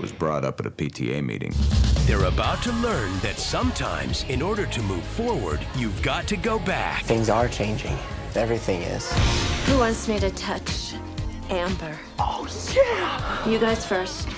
Was 0.00 0.12
brought 0.12 0.44
up 0.44 0.60
at 0.60 0.66
a 0.66 0.70
PTA 0.70 1.22
meeting. 1.24 1.52
they're 2.06 2.24
about 2.24 2.62
to 2.62 2.72
learn 2.74 3.18
that 3.20 3.38
sometimes, 3.38 4.24
in 4.28 4.40
order 4.42 4.66
to 4.66 4.82
move 4.82 5.02
forward, 5.02 5.66
you've 5.76 6.00
got 6.02 6.26
to 6.28 6.36
go 6.36 6.58
back. 6.60 7.02
Things 7.04 7.28
are 7.28 7.48
changing. 7.48 7.96
Everything 8.34 8.82
is. 8.82 9.10
Who 9.66 9.78
wants 9.78 10.06
me 10.08 10.18
to 10.20 10.30
touch 10.30 10.94
Amber? 11.50 11.96
Oh, 12.18 12.46
yeah! 12.74 13.48
You 13.48 13.58
guys 13.58 13.84
first. 13.86 14.28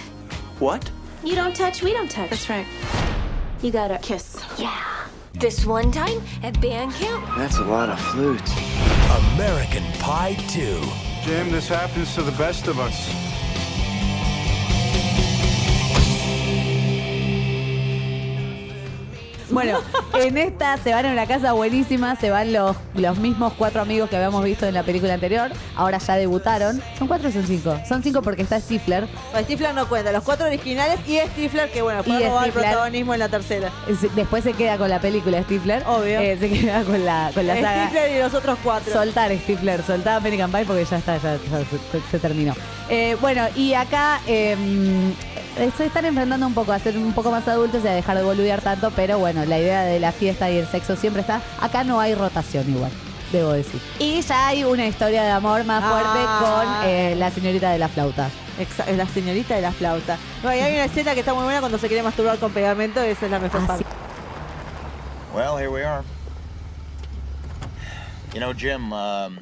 What? 0.59 0.89
You 1.25 1.35
don't 1.35 1.55
touch, 1.55 1.83
we 1.83 1.93
don't 1.93 2.11
touch. 2.11 2.31
That's 2.31 2.49
right. 2.49 2.67
You 3.63 3.71
gotta 3.71 3.99
kiss. 3.99 4.43
Yeah. 4.59 4.83
This 5.39 5.67
one 5.67 5.93
time 5.93 6.23
at 6.43 6.59
band 6.63 6.93
camp, 6.95 7.23
That's 7.37 7.59
a 7.59 7.65
lot 7.65 7.91
of 7.91 8.01
flutes. 8.01 8.51
American 9.35 9.83
Pie 10.01 10.35
2. 10.49 10.81
Jim, 11.25 11.53
this 11.53 11.69
happens 11.69 12.15
to 12.15 12.23
the 12.23 12.33
best 12.33 12.69
of 12.69 12.79
us. 12.79 13.26
Bueno, 19.57 19.79
en 20.21 20.37
esta 20.39 20.77
se 20.77 20.93
van 20.93 21.07
a 21.07 21.13
una 21.13 21.27
casa 21.27 21.53
buenísima, 21.53 22.15
se 22.17 22.31
van 22.31 22.53
los, 22.53 22.77
los 22.95 23.17
mismos 23.19 23.55
cuatro 23.57 23.81
amigos 23.81 24.11
que 24.11 24.17
habíamos 24.17 24.45
visto 24.45 24.67
en 24.67 24.75
la 24.75 24.83
película 24.83 25.15
anterior, 25.15 25.51
ahora 25.77 25.97
ya 25.99 26.17
debutaron. 26.17 26.83
¿Son 26.99 27.09
cuatro 27.09 27.29
o 27.31 27.33
son 27.33 27.47
cinco? 27.47 27.75
Son 27.89 28.03
cinco 28.03 28.21
porque 28.23 28.43
está 28.43 28.61
Stifler. 28.61 29.07
Bueno, 29.33 29.45
Stifler 29.47 29.75
no 29.75 29.89
cuenta, 29.89 30.13
los 30.13 30.23
cuatro 30.25 30.47
originales 30.47 30.99
y 31.07 31.19
Stifler, 31.19 31.71
que 31.71 31.81
bueno, 31.83 32.03
Y 32.05 32.11
robar 32.11 32.45
el 32.45 32.51
Stifler. 32.51 32.53
protagonismo 32.53 33.15
en 33.15 33.21
la 33.21 33.29
tercera. 33.29 33.71
Es- 33.89 34.15
Después 34.15 34.45
se 34.45 34.53
queda 34.53 34.77
con 34.77 34.89
la 34.91 35.01
película 35.01 35.43
Stifler. 35.43 35.83
Obvio. 35.87 36.21
Eh, 36.21 36.37
se 36.39 36.51
queda 36.51 36.83
con 36.83 37.05
la, 37.05 37.31
con 37.35 37.47
la 37.47 37.55
saga. 37.55 37.85
Stifler 37.87 38.11
y 38.17 38.19
los 38.21 38.35
otros 38.35 38.59
cuatro. 38.63 38.93
Soltar 38.93 39.33
Stifler, 39.33 39.83
soltar 39.83 40.17
American 40.19 40.51
Pie 40.53 40.65
porque 40.67 40.85
ya 40.85 40.99
está, 40.99 41.17
ya, 41.17 41.37
ya 41.37 41.59
se, 41.93 42.11
se 42.11 42.19
terminó. 42.19 42.55
Eh, 42.91 43.17
bueno, 43.21 43.43
y 43.57 43.73
acá 43.75 44.21
eh, 44.27 44.55
se 45.77 45.87
están 45.87 46.05
enfrentando 46.05 46.47
un 46.47 46.55
poco 46.55 46.71
a 46.73 46.79
ser 46.79 46.97
un 46.99 47.13
poco 47.13 47.31
más 47.31 47.49
adultos 47.49 47.83
y 47.85 47.89
a 47.89 47.93
dejar 47.93 48.17
de 48.19 48.23
boludear 48.23 48.61
tanto, 48.61 48.93
pero 48.95 49.19
bueno, 49.19 49.45
la 49.49 49.59
idea 49.59 49.83
de 49.83 50.01
la 50.01 50.13
fiesta 50.13 50.51
y 50.51 50.59
el 50.59 50.67
sexo 50.67 50.97
siempre 50.97 51.23
está. 51.23 51.41
Acá 51.61 51.85
no 51.85 52.01
hay 52.01 52.15
rotación 52.15 52.69
igual, 52.71 52.91
debo 53.33 53.53
decir. 53.53 53.81
Y 53.99 54.21
ya 54.23 54.49
hay 54.49 54.65
una 54.65 54.87
historia 54.87 55.23
de 55.23 55.31
amor 55.31 55.65
más 55.65 55.85
fuerte 55.85 56.19
Ah. 56.27 56.39
con 56.83 56.89
eh, 56.91 57.15
la 57.17 57.31
señorita 57.31 57.71
de 57.71 57.79
la 57.79 57.89
flauta. 57.89 58.29
Exa- 58.59 58.91
la 58.97 59.07
señorita 59.07 59.55
de 59.55 59.63
la 59.63 59.73
flauta. 59.73 60.17
No, 60.43 60.55
y 60.55 60.59
hay 60.59 60.75
una 60.75 60.85
escena 60.85 61.15
que 61.15 61.21
está 61.21 61.35
muy 61.35 61.45
buena 61.45 61.61
cuando 61.61 61.79
se 61.79 61.89
quiere 61.89 62.03
masturbar 62.03 62.39
con 62.39 62.53
pegamento, 62.53 63.01
esa 63.03 63.27
es 63.27 63.31
la 63.31 63.39
mejor 63.39 63.61
Ah, 63.65 63.67
parte. 63.67 63.85
Well, 65.35 65.57
here 65.59 65.69
we 65.71 65.85
are. 65.85 66.03
You 68.33 68.41
know, 68.41 68.53
Jim, 68.53 68.93
um, 68.93 69.39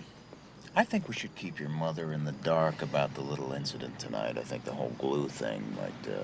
I 0.76 0.84
think 0.84 1.08
we 1.08 1.14
should 1.14 1.34
keep 1.36 1.58
your 1.60 1.68
mother 1.68 2.12
in 2.12 2.24
the 2.24 2.32
dark 2.42 2.82
about 2.82 3.14
the 3.14 3.20
little 3.22 3.52
incident 3.56 3.98
tonight. 3.98 4.36
I 4.36 4.42
think 4.44 4.64
the 4.64 4.72
whole 4.72 4.92
glue 4.98 5.28
thing 5.28 5.62
might 5.76 6.08
uh, 6.12 6.18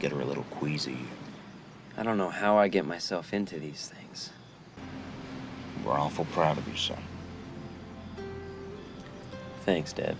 get 0.00 0.12
her 0.12 0.20
a 0.20 0.24
little 0.24 0.44
queasy. 0.58 0.96
I 1.98 2.02
don't 2.02 2.16
know 2.16 2.30
how 2.30 2.56
I 2.58 2.68
get 2.68 2.84
myself 2.86 3.32
into 3.32 3.58
these 3.58 3.88
things. 3.92 4.30
We're 5.84 5.98
awful 5.98 6.24
proud 6.32 6.58
of 6.58 6.66
you, 6.68 6.76
son. 6.76 6.96
Thanks, 9.66 9.92
Dad. 9.92 10.16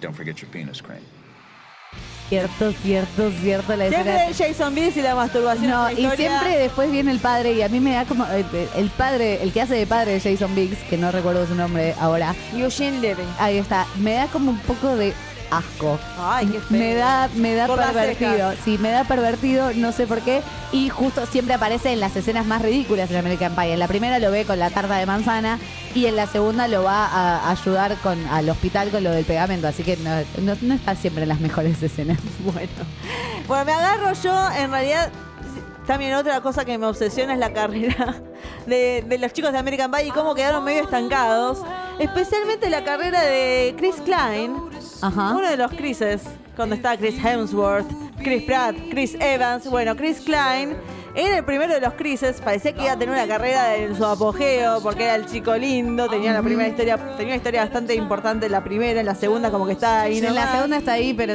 Don't 0.00 0.14
forget 0.14 0.40
your 0.42 0.50
penis 0.50 0.80
cream. 0.80 1.00
Cierto, 2.28 2.72
cierto, 2.72 3.30
cierto. 3.42 3.76
La 3.76 3.88
Siempre 3.88 4.30
escena- 4.30 4.48
Jason 4.48 4.74
Biggs 4.74 4.96
y 4.96 5.02
la 5.02 5.14
masturbación. 5.14 5.68
No, 5.68 5.88
es 5.88 5.98
una 5.98 6.00
y 6.00 6.04
historia- 6.10 6.40
siempre 6.40 6.58
después 6.58 6.90
viene 6.90 7.10
el 7.10 7.18
padre 7.18 7.52
y 7.52 7.62
a 7.62 7.68
mí 7.68 7.80
me 7.80 7.92
da 7.92 8.04
como 8.06 8.24
eh, 8.26 8.44
el 8.76 8.88
padre, 8.90 9.42
el 9.42 9.52
que 9.52 9.60
hace 9.60 9.74
de 9.74 9.86
padre 9.86 10.12
de 10.12 10.20
Jason 10.20 10.54
Biggs, 10.54 10.78
que 10.88 10.96
no 10.96 11.10
recuerdo 11.12 11.46
su 11.46 11.54
nombre 11.54 11.94
ahora. 12.00 12.34
Eugene 12.54 12.98
Levy. 13.00 13.22
Ahí 13.38 13.58
está, 13.58 13.86
me 13.98 14.14
da 14.14 14.26
como 14.28 14.50
un 14.52 14.58
poco 14.60 14.96
de 14.96 15.12
asco. 15.50 15.98
Ay, 16.18 16.46
qué 16.46 16.60
feo. 16.60 16.78
Me 16.78 16.94
da, 16.94 17.28
me 17.34 17.54
da 17.54 17.66
Por 17.66 17.78
las 17.78 17.92
pervertido. 17.92 18.32
cejas. 18.50 18.58
Sí, 18.64 18.78
me 18.78 18.90
da 18.90 19.04
pervertido, 19.04 19.70
no 19.74 19.92
sé 19.92 20.06
por 20.06 20.20
qué. 20.20 20.42
Y 20.72 20.88
justo 20.88 21.24
siempre 21.26 21.54
aparece 21.54 21.92
en 21.92 22.00
las 22.00 22.16
escenas 22.16 22.46
más 22.46 22.62
ridículas 22.62 23.10
en 23.10 23.16
American 23.18 23.54
Pie. 23.54 23.72
En 23.74 23.78
la 23.78 23.88
primera 23.88 24.18
lo 24.18 24.30
ve 24.30 24.44
con 24.44 24.58
la 24.58 24.70
tarta 24.70 24.96
de 24.96 25.06
manzana 25.06 25.58
y 25.94 26.06
en 26.06 26.16
la 26.16 26.26
segunda 26.26 26.66
lo 26.68 26.82
va 26.82 27.06
a 27.06 27.50
ayudar 27.50 27.96
con, 28.02 28.24
al 28.26 28.48
hospital 28.50 28.90
con 28.90 29.04
lo 29.04 29.10
del 29.10 29.24
pegamento. 29.24 29.68
Así 29.68 29.82
que 29.84 29.96
no, 29.98 30.10
no- 30.42 30.58
no 30.60 30.74
está 30.74 30.94
siempre 30.96 31.22
en 31.24 31.28
las 31.28 31.40
mejores 31.40 31.82
escenas. 31.82 32.18
Bueno. 32.44 32.68
Bueno, 33.46 33.64
me 33.66 33.72
agarro 33.72 34.12
yo, 34.14 34.50
en 34.58 34.70
realidad, 34.70 35.10
también 35.86 36.14
otra 36.14 36.40
cosa 36.40 36.64
que 36.64 36.78
me 36.78 36.86
obsesiona 36.86 37.34
es 37.34 37.38
la 37.38 37.52
carrera 37.52 38.14
de, 38.66 39.04
de 39.06 39.18
los 39.18 39.32
chicos 39.32 39.52
de 39.52 39.58
American 39.58 39.90
Pie 39.90 40.06
y 40.06 40.10
cómo 40.10 40.34
quedaron 40.34 40.64
medio 40.64 40.82
estancados. 40.82 41.58
Especialmente 41.98 42.68
la 42.70 42.82
carrera 42.84 43.22
de 43.22 43.74
Chris 43.78 43.96
Klein, 44.04 44.56
uno 45.02 45.48
de 45.48 45.56
los 45.56 45.72
Chrises, 45.72 46.22
cuando 46.56 46.74
está 46.74 46.96
Chris 46.96 47.16
Hemsworth, 47.22 47.86
Chris 48.22 48.44
Pratt, 48.44 48.76
Chris 48.90 49.14
Evans. 49.20 49.68
Bueno, 49.68 49.96
Chris 49.96 50.20
Klein 50.20 50.76
era 51.14 51.38
el 51.38 51.44
primero 51.44 51.72
de 51.72 51.80
los 51.80 51.94
Chrises, 51.94 52.40
parecía 52.40 52.72
que 52.72 52.82
iba 52.82 52.92
a 52.92 52.98
tener 52.98 53.14
una 53.14 53.26
carrera 53.26 53.76
en 53.76 53.96
su 53.96 54.04
apogeo 54.04 54.80
porque 54.82 55.04
era 55.04 55.14
el 55.14 55.26
chico 55.26 55.54
lindo, 55.56 56.08
tenía 56.08 56.32
la 56.32 56.42
primera 56.42 56.68
historia, 56.68 56.96
tenía 57.16 57.26
una 57.26 57.36
historia 57.36 57.62
bastante 57.62 57.94
importante 57.94 58.46
en 58.46 58.52
la 58.52 58.64
primera, 58.64 58.98
en 58.98 59.06
la 59.06 59.14
segunda 59.14 59.50
como 59.50 59.66
que 59.66 59.72
está 59.72 60.02
ahí. 60.02 60.18
en 60.18 60.34
la 60.34 60.50
segunda 60.52 60.76
está 60.78 60.92
ahí, 60.92 61.14
pero... 61.14 61.34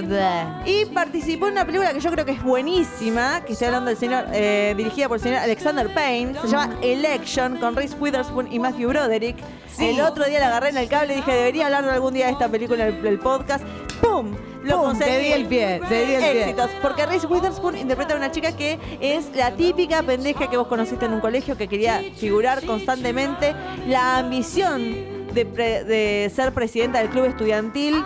Y 0.66 0.86
participó 0.86 1.48
en 1.48 1.54
una 1.54 1.66
película 1.66 1.94
que 1.94 2.00
yo 2.00 2.12
creo 2.12 2.26
que 2.26 2.34
es 2.34 2.44
buenísima, 2.44 3.42
que 3.46 3.54
estoy 3.54 3.68
hablando 3.68 3.90
del 3.90 3.98
señor, 3.98 4.26
eh, 4.34 4.74
dirigida 4.76 5.08
por 5.08 5.18
el 5.18 5.24
señor 5.24 5.40
Alexander 5.40 5.94
Payne, 5.94 6.34
se 6.42 6.48
llama 6.48 6.76
Election, 6.82 7.58
con 7.58 7.76
Reese 7.76 7.96
Witherspoon 8.00 8.52
y 8.52 8.60
Matthew 8.60 8.90
Broderick. 8.90 9.38
Sí. 9.72 9.90
El 9.90 10.02
otro 10.02 10.26
día 10.26 10.40
la 10.40 10.48
agarré 10.48 10.70
en 10.70 10.78
el 10.78 10.90
cable 10.90 11.14
y 11.14 11.16
dije, 11.18 11.32
debería 11.32 11.66
hablar 11.68 11.86
algún 11.86 12.14
día 12.14 12.26
de 12.26 12.34
esta 12.34 12.50
película 12.50 12.88
en 12.88 12.96
el, 12.96 13.08
el 13.08 13.20
podcast. 13.20 13.64
¡Pum! 14.02 14.36
Lo 14.70 14.78
Pum, 14.78 14.86
conseguí. 14.86 15.12
te 15.12 15.20
di 15.20 15.32
el 15.34 15.46
pie, 15.48 15.82
te 15.90 16.06
di 16.06 16.14
el 16.14 16.22
pie. 16.22 16.42
Éxitos. 16.44 16.70
Porque 16.82 17.06
Reese 17.06 17.28
Witherspoon 17.28 17.78
interpreta 17.78 18.14
a 18.14 18.18
una 18.18 18.32
chica 18.32 18.56
que 18.56 18.80
es 19.02 19.26
la 19.36 19.52
típica 19.52 20.04
pendeja 20.04 20.50
que 20.50 20.58
vos 20.58 20.68
conociste 20.68 21.06
en 21.06 21.14
un 21.14 21.20
colegio 21.20 21.58
que 21.58 21.68
quería 21.68 22.02
figurar 22.16 22.64
constantemente. 22.66 23.54
La 23.88 24.20
ambición 24.20 25.20
de, 25.34 25.46
pre- 25.46 25.84
de 25.84 26.32
ser 26.36 26.54
presidenta 26.54 27.00
del 27.00 27.10
club 27.10 27.26
estudiantil, 27.26 28.04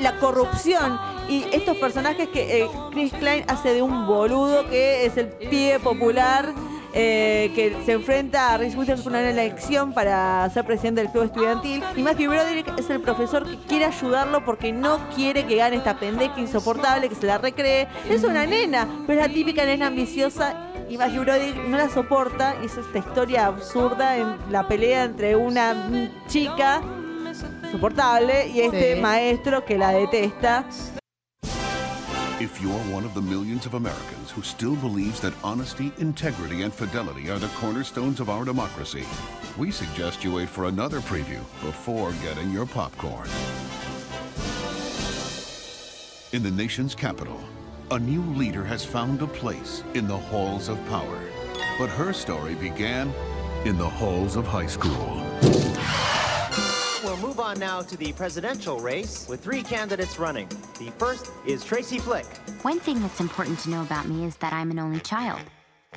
la 0.00 0.16
corrupción 0.18 0.98
y 1.28 1.44
estos 1.52 1.76
personajes 1.76 2.28
que 2.28 2.62
eh, 2.62 2.68
Chris 2.90 3.12
Klein 3.12 3.44
hace 3.48 3.72
de 3.74 3.82
un 3.82 4.06
boludo 4.06 4.68
que 4.68 5.06
es 5.06 5.16
el 5.16 5.28
pie 5.28 5.78
popular. 5.80 6.52
Eh, 6.94 7.50
que 7.54 7.76
se 7.84 7.92
enfrenta 7.92 8.52
a 8.52 8.58
Reese 8.58 8.76
Witherspoon 8.76 9.14
en 9.16 9.22
una 9.22 9.30
elección 9.30 9.92
para 9.92 10.48
ser 10.50 10.64
presidente 10.64 11.00
del 11.02 11.10
club 11.10 11.24
estudiantil. 11.24 11.82
Y 11.96 12.02
Matthew 12.02 12.30
Broderick 12.30 12.78
es 12.78 12.90
el 12.90 13.00
profesor 13.00 13.48
que 13.48 13.56
quiere 13.66 13.86
ayudarlo 13.86 14.44
porque 14.44 14.72
no 14.72 14.98
quiere 15.14 15.46
que 15.46 15.56
gane 15.56 15.76
esta 15.76 15.98
pendeja 15.98 16.38
insoportable 16.38 17.08
que 17.08 17.14
se 17.14 17.26
la 17.26 17.38
recree. 17.38 17.88
Es 18.08 18.24
una 18.24 18.46
nena 18.46 18.86
pero 19.06 19.20
es 19.20 19.26
la 19.28 19.32
típica 19.32 19.64
nena 19.64 19.86
ambiciosa 19.88 20.54
y 20.88 20.98
Matthew 20.98 21.22
Broderick 21.22 21.56
no 21.68 21.76
la 21.78 21.88
soporta. 21.88 22.56
Y 22.62 22.66
es 22.66 22.76
esta 22.76 22.98
historia 22.98 23.46
absurda 23.46 24.16
en 24.16 24.36
la 24.50 24.68
pelea 24.68 25.04
entre 25.04 25.34
una 25.36 26.10
chica 26.28 26.82
soportable 27.70 28.48
y 28.48 28.60
este 28.60 28.96
Sí. 28.96 29.00
maestro 29.00 29.64
que 29.64 29.78
la 29.78 29.90
detesta 29.92 30.64
If 32.42 32.60
you're 32.60 32.72
one 32.92 33.04
of 33.04 33.14
the 33.14 33.22
millions 33.22 33.66
of 33.66 33.74
Americans 33.74 34.32
who 34.32 34.42
still 34.42 34.74
believes 34.74 35.20
that 35.20 35.32
honesty, 35.44 35.92
integrity, 35.98 36.62
and 36.62 36.74
fidelity 36.74 37.30
are 37.30 37.38
the 37.38 37.46
cornerstones 37.50 38.18
of 38.18 38.28
our 38.28 38.44
democracy, 38.44 39.04
we 39.56 39.70
suggest 39.70 40.24
you 40.24 40.32
wait 40.32 40.48
for 40.48 40.64
another 40.64 40.98
preview 41.02 41.38
before 41.62 42.10
getting 42.14 42.50
your 42.50 42.66
popcorn. 42.66 43.28
In 46.32 46.42
the 46.42 46.50
nation's 46.50 46.96
capital, 46.96 47.40
a 47.92 47.98
new 48.00 48.22
leader 48.34 48.64
has 48.64 48.84
found 48.84 49.22
a 49.22 49.26
place 49.28 49.84
in 49.94 50.08
the 50.08 50.18
halls 50.18 50.68
of 50.68 50.84
power. 50.88 51.20
But 51.78 51.90
her 51.90 52.12
story 52.12 52.56
began 52.56 53.14
in 53.64 53.78
the 53.78 53.88
halls 53.88 54.34
of 54.34 54.48
high 54.48 54.66
school. 54.66 55.71
We'll 57.22 57.30
move 57.30 57.40
on 57.40 57.60
now 57.60 57.82
to 57.82 57.96
the 57.96 58.12
presidential 58.14 58.80
race 58.80 59.28
with 59.28 59.44
three 59.44 59.62
candidates 59.62 60.18
running. 60.18 60.48
The 60.80 60.90
first 60.98 61.30
is 61.46 61.64
Tracy 61.64 61.98
Flick. 61.98 62.26
One 62.62 62.80
thing 62.80 63.00
that's 63.00 63.20
important 63.20 63.60
to 63.60 63.70
know 63.70 63.82
about 63.82 64.08
me 64.08 64.24
is 64.24 64.36
that 64.38 64.52
I'm 64.52 64.72
an 64.72 64.80
only 64.80 64.98
child. 64.98 65.40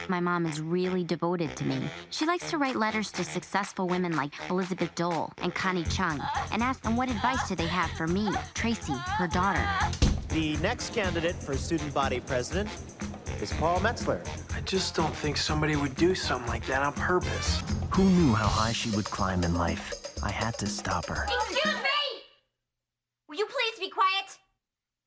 My 0.07 0.19
mom 0.19 0.45
is 0.45 0.61
really 0.61 1.03
devoted 1.03 1.55
to 1.55 1.65
me. 1.65 1.81
She 2.11 2.27
likes 2.27 2.51
to 2.51 2.59
write 2.59 2.75
letters 2.75 3.11
to 3.13 3.23
successful 3.23 3.87
women 3.87 4.15
like 4.15 4.33
Elizabeth 4.51 4.93
Dole 4.93 5.33
and 5.39 5.55
Connie 5.55 5.83
Chung 5.85 6.21
and 6.51 6.61
ask 6.61 6.83
them 6.83 6.95
what 6.95 7.09
advice 7.09 7.49
do 7.49 7.55
they 7.55 7.65
have 7.65 7.89
for 7.91 8.05
me, 8.05 8.29
Tracy, 8.53 8.93
her 8.93 9.27
daughter. 9.27 9.67
The 10.29 10.57
next 10.57 10.93
candidate 10.93 11.35
for 11.35 11.57
student 11.57 11.91
body 11.91 12.19
president 12.19 12.69
is 13.41 13.51
Paul 13.53 13.79
Metzler. 13.79 14.21
I 14.55 14.61
just 14.61 14.93
don't 14.93 15.15
think 15.15 15.37
somebody 15.37 15.75
would 15.75 15.95
do 15.95 16.13
something 16.13 16.47
like 16.47 16.67
that 16.67 16.83
on 16.83 16.93
purpose. 16.93 17.63
Who 17.95 18.03
knew 18.03 18.33
how 18.33 18.47
high 18.47 18.73
she 18.73 18.91
would 18.91 19.05
climb 19.05 19.43
in 19.43 19.55
life? 19.55 20.04
I 20.23 20.31
had 20.31 20.57
to 20.59 20.67
stop 20.67 21.05
her. 21.07 21.25
Excuse 21.25 21.65
me! 21.65 22.21
Will 23.27 23.37
you 23.37 23.45
please 23.45 23.79
be 23.79 23.89
quiet? 23.89 24.37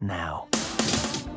Now. 0.00 0.48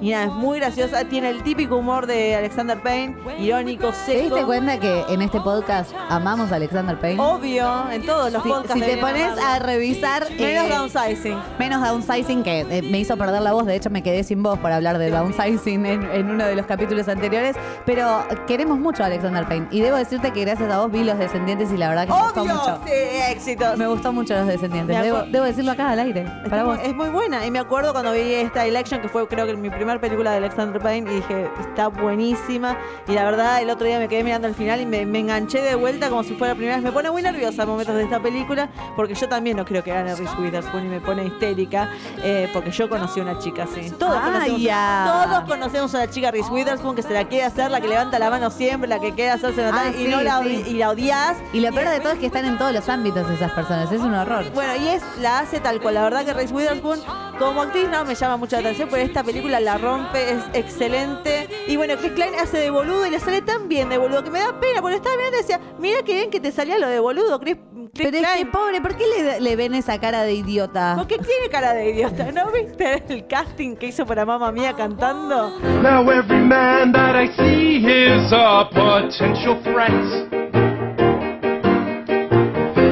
Y 0.02 0.10
nada, 0.12 0.26
es 0.26 0.32
muy 0.32 0.60
graciosa 0.60 1.06
tiene 1.06 1.30
el 1.30 1.44
típico 1.44 1.76
humor 1.78 2.08
de 2.08 2.36
Alexander 2.36 2.82
Payne 2.82 3.16
irónico 3.40 3.90
¿Te 3.90 3.96
seco 3.96 4.36
diste 4.36 4.44
cuenta 4.46 4.80
que 4.80 5.06
en 5.10 5.22
este 5.22 5.40
podcast 5.42 5.92
amamos 6.10 6.52
a 6.52 6.56
Alexander 6.56 7.00
Payne? 7.00 7.22
obvio 7.22 7.90
en 7.92 8.06
todos 8.06 8.32
los 8.34 8.42
Si, 8.44 8.50
podcasts 8.50 8.74
si 8.74 8.80
te 8.80 8.96
deberían 8.96 9.12
pones 9.12 9.32
amarlo. 9.40 9.48
a 9.48 9.60
revisar. 9.60 10.24
menos 10.32 10.66
eh, 10.66 10.70
downsizing 10.70 11.38
Menos 11.60 11.82
downsizing, 11.88 12.44
que 12.44 12.62
eh, 12.62 12.82
me 12.82 13.00
hizo 13.00 13.16
perder 13.18 13.42
la 13.42 13.54
voz. 13.54 13.66
De 13.66 13.76
hecho, 13.76 13.90
me 13.90 14.02
quedé 14.02 14.24
sin 14.24 14.42
voz 14.44 14.58
por 14.60 14.72
hablar 14.72 14.98
de 14.98 15.12
downsizing 15.12 15.86
en, 15.86 16.04
en 16.12 16.30
uno 16.32 16.46
de 16.46 16.56
los 16.56 16.66
capítulos 16.66 17.08
anteriores. 17.08 17.56
Pero 17.86 18.24
queremos 18.48 18.80
mucho 18.80 19.04
a 19.04 19.08
Alexander 19.08 19.46
Payne. 19.48 19.68
Y 19.72 19.82
debo 19.82 19.98
decirte 19.98 20.32
que 20.32 20.42
gracias 20.42 20.72
a 20.72 20.80
vos 20.80 20.92
vi 20.92 21.04
Los 21.04 21.18
Descendientes 21.20 21.72
y 21.72 21.78
la 21.78 21.90
verdad 21.90 22.08
que 22.08 22.14
me 22.14 22.20
gustó 22.24 22.42
obvio 22.42 22.56
mucho. 22.56 22.80
sí 22.86 22.92
éxitos 23.30 23.78
Me 23.78 23.88
gustó 23.88 24.12
mucho 24.14 24.34
Los 24.34 24.48
Descendientes. 24.48 24.98
Me 24.98 25.04
Debo, 25.04 25.22
debo 25.24 25.46
decirlo 25.46 25.72
acá 25.72 25.90
al 25.92 26.00
aire. 26.00 26.24
Para 26.50 26.58
Es 26.62 26.64
vos. 26.66 26.78
muy- 26.78 26.86
Es 26.88 26.96
muy 26.96 27.10
buena. 27.10 27.46
Y 27.46 27.52
me 27.52 27.60
acuerdo 27.60 27.92
cuando 27.94 28.14
vi 28.14 28.34
esta 28.34 28.66
election, 28.66 29.02
que 29.02 29.10
fue 29.10 29.28
creo 29.28 29.46
que 29.46 29.56
mi 29.56 29.70
primer 29.70 29.91
primera 30.00 30.12
película 30.12 30.32
de 30.32 30.38
Alexander 30.38 30.82
Payne 30.82 31.12
y 31.12 31.16
dije, 31.16 31.50
está 31.60 31.88
buenísima. 31.88 32.78
Y 33.08 33.14
la 33.14 33.24
verdad, 33.26 33.62
el 33.62 33.70
otro 33.70 33.86
día 33.88 34.00
me 34.00 34.08
quedé 34.08 34.24
mirando 34.24 34.48
al 34.48 34.56
final 34.56 34.82
y 34.82 34.86
me, 34.86 35.06
me 35.06 35.20
enganché 35.20 35.62
de 35.62 35.76
vuelta 35.76 36.10
como 36.10 36.24
si 36.24 36.34
fuera 36.36 36.54
la 36.54 36.58
primera 36.58 36.76
vez. 36.78 36.84
Me 36.86 36.92
pone 36.92 37.10
muy 37.12 37.22
nerviosa 37.22 37.66
momentos 37.66 37.96
de 37.96 38.04
esta 38.04 38.20
película 38.20 38.70
porque 38.96 39.14
yo 39.16 39.28
también 39.30 39.58
no 39.58 39.66
creo 39.66 39.84
que 39.84 39.92
gane 39.92 40.16
Reese 40.16 40.34
Witherspoon 40.40 40.86
y 40.86 40.90
me 40.90 41.02
pone 41.02 41.26
histérica 41.26 41.90
eh, 42.24 42.50
porque 42.54 42.72
yo 42.72 42.90
conocí 42.90 43.20
a 43.20 43.24
una 43.24 43.40
chica 43.40 43.64
así. 43.64 43.92
Todos, 43.92 44.18
Ah, 44.22 44.26
conocemos, 44.26 45.30
todos 45.30 45.44
conocemos 45.50 45.96
a 45.96 45.98
la 46.00 46.10
chica 46.10 46.32
Reese 46.32 46.50
Witherspoon 46.52 46.96
que 46.96 47.02
se 47.04 47.14
la 47.14 47.28
quiere 47.28 47.46
hacer, 47.46 47.72
la 47.72 47.82
que 47.82 47.88
levanta 47.88 48.20
la 48.20 48.30
mano 48.30 48.50
siempre, 48.52 48.88
la 48.88 49.00
que 49.00 49.14
quiere 49.14 49.32
hacerse 49.32 49.64
notar 49.64 49.88
Ah, 49.88 49.92
y, 49.98 50.06
no 50.08 50.22
la, 50.22 50.42
sí. 50.44 50.64
y 50.68 50.74
la 50.74 50.90
odias. 50.90 51.38
Y 51.54 51.60
lo 51.62 51.72
peor 51.74 51.90
de 51.90 52.00
todo 52.00 52.14
es 52.14 52.20
que 52.20 52.28
están 52.28 52.46
en 52.46 52.58
todos 52.58 52.72
los 52.74 52.88
ámbitos 52.90 53.30
esas 53.30 53.52
personas. 53.52 53.92
Es 53.92 54.02
un 54.02 54.14
horror. 54.14 54.46
Bueno, 54.54 54.74
y 54.76 54.88
es 54.90 55.02
la 55.20 55.40
hace 55.40 55.60
tal 55.60 55.80
cual. 55.82 55.96
La 55.96 56.04
verdad 56.04 56.24
que 56.26 56.34
Reese 56.34 56.54
Witherspoon, 56.54 57.00
como 57.42 57.64
actriz, 57.64 57.90
no 57.90 58.06
me 58.06 58.14
llama 58.14 58.38
mucho 58.38 58.56
la 58.56 58.62
atención, 58.62 58.88
pero 58.92 59.02
esta 59.02 59.24
película 59.24 59.60
la 59.60 59.78
rompe, 59.78 60.32
es 60.32 60.44
excelente. 60.54 61.50
Y 61.68 61.76
bueno, 61.76 61.96
Chris 61.98 62.12
Klein 62.12 62.36
hace 62.36 62.58
de 62.58 62.70
boludo 62.70 63.06
y 63.08 63.10
le 63.10 63.20
sale 63.20 63.42
tan 63.42 63.68
bien 63.68 63.90
de 63.90 63.98
boludo 63.98 64.24
que 64.24 64.30
me 64.30 64.40
da 64.40 64.60
pena, 64.60 64.80
porque 64.80 64.98
estaba 64.98 65.16
mirando 65.18 65.38
y 65.38 65.42
decía, 65.42 65.60
mira 65.80 66.04
qué 66.06 66.14
bien 66.14 66.30
que 66.30 66.40
te 66.40 66.52
salía 66.52 66.78
lo 66.78 66.88
de 66.88 67.00
boludo, 67.00 67.40
Chris, 67.40 67.58
Chris 67.96 68.10
Pero 68.10 68.10
es 68.10 68.14
que, 68.14 68.20
Klein. 68.34 68.52
pobre, 68.52 68.80
¿por 68.82 68.96
qué 68.96 69.06
le, 69.08 69.40
le 69.42 69.56
ven 69.56 69.74
esa 69.74 70.00
cara 70.00 70.22
de 70.22 70.34
idiota? 70.34 70.94
Porque 70.98 71.18
tiene 71.18 71.50
cara 71.50 71.74
de 71.74 71.90
idiota, 71.90 72.32
¿no 72.32 72.52
viste 72.52 73.04
el 73.10 73.26
casting 73.26 73.76
que 73.76 73.88
hizo 73.88 74.06
para 74.06 74.24
Mamma 74.24 74.52
Mía 74.52 74.74
cantando? 74.74 75.50
Now 75.82 76.10
every 76.12 76.42
man 76.46 76.92
that 76.92 77.16
I 77.16 77.28
see 77.36 77.78
is 77.86 78.32
a 78.32 78.70
potential 78.72 79.60
threat. 79.64 79.92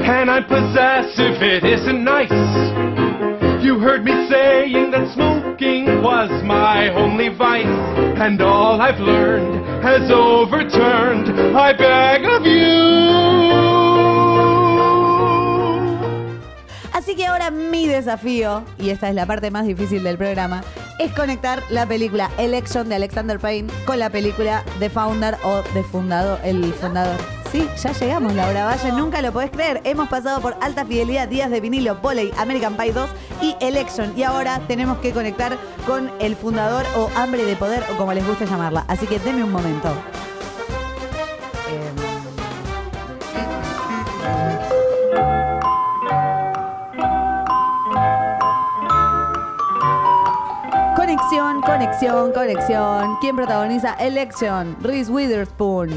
And 0.09 0.29
I'm 0.29 0.45
possessive, 0.47 1.37
it 1.41 1.63
isn't 1.63 2.03
nice. 2.03 2.88
You 3.61 3.77
heard 3.77 4.05
me 4.05 4.11
saying 4.29 4.91
that 4.91 5.13
smoking 5.13 6.01
was 6.01 6.29
my 6.43 6.89
only 6.95 7.27
vice. 7.27 7.65
And 7.65 8.41
all 8.41 8.81
I've 8.81 8.99
learned 8.99 9.83
has 9.83 10.09
overturned. 10.09 11.29
I 11.57 11.73
beg 11.73 12.25
of 12.25 12.45
you. 12.45 13.49
Así 16.93 17.15
que 17.15 17.25
ahora 17.25 17.51
mi 17.51 17.87
desafío, 17.87 18.63
y 18.77 18.91
esta 18.91 19.09
es 19.09 19.15
la 19.15 19.25
parte 19.25 19.51
más 19.51 19.65
difícil 19.65 20.03
del 20.03 20.17
programa, 20.17 20.63
es 20.99 21.11
conectar 21.13 21.63
la 21.69 21.85
película 21.85 22.29
Election 22.37 22.87
de 22.87 22.95
Alexander 22.95 23.39
Payne 23.39 23.71
con 23.85 23.99
la 23.99 24.09
película 24.09 24.63
The 24.79 24.89
Founder 24.89 25.35
o 25.43 25.61
The 25.73 25.83
Fundador, 25.83 26.39
el 26.43 26.63
fundador. 26.73 27.38
Sí, 27.51 27.67
ya 27.81 27.91
llegamos, 27.93 28.35
Laura 28.35 28.65
Valle, 28.65 28.91
nunca 28.91 29.23
lo 29.23 29.31
podés 29.31 29.49
creer. 29.49 29.81
Hemos 29.83 30.07
pasado 30.07 30.39
por 30.39 30.55
alta 30.61 30.85
fidelidad, 30.85 31.27
días 31.27 31.49
de 31.49 31.59
vinilo, 31.59 31.95
volei, 31.95 32.31
American 32.37 32.77
Pie 32.77 32.93
2 32.93 33.09
y 33.41 33.55
Election. 33.59 34.13
Y 34.15 34.21
ahora 34.21 34.61
tenemos 34.67 34.99
que 34.99 35.11
conectar 35.11 35.57
con 35.87 36.11
el 36.19 36.35
fundador 36.35 36.85
o 36.95 37.09
hambre 37.15 37.45
de 37.45 37.55
poder 37.55 37.83
o 37.91 37.97
como 37.97 38.13
les 38.13 38.27
guste 38.27 38.45
llamarla. 38.45 38.85
Así 38.87 39.07
que 39.07 39.17
deme 39.17 39.43
un 39.43 39.51
momento. 39.51 39.89
Conexión, 51.99 52.31
conexión, 52.31 52.55
conexión. 52.55 53.17
¿Quién 53.19 53.35
protagoniza 53.35 53.93
Election? 53.95 54.77
Reese 54.81 55.11
Witherspoon. 55.11 55.89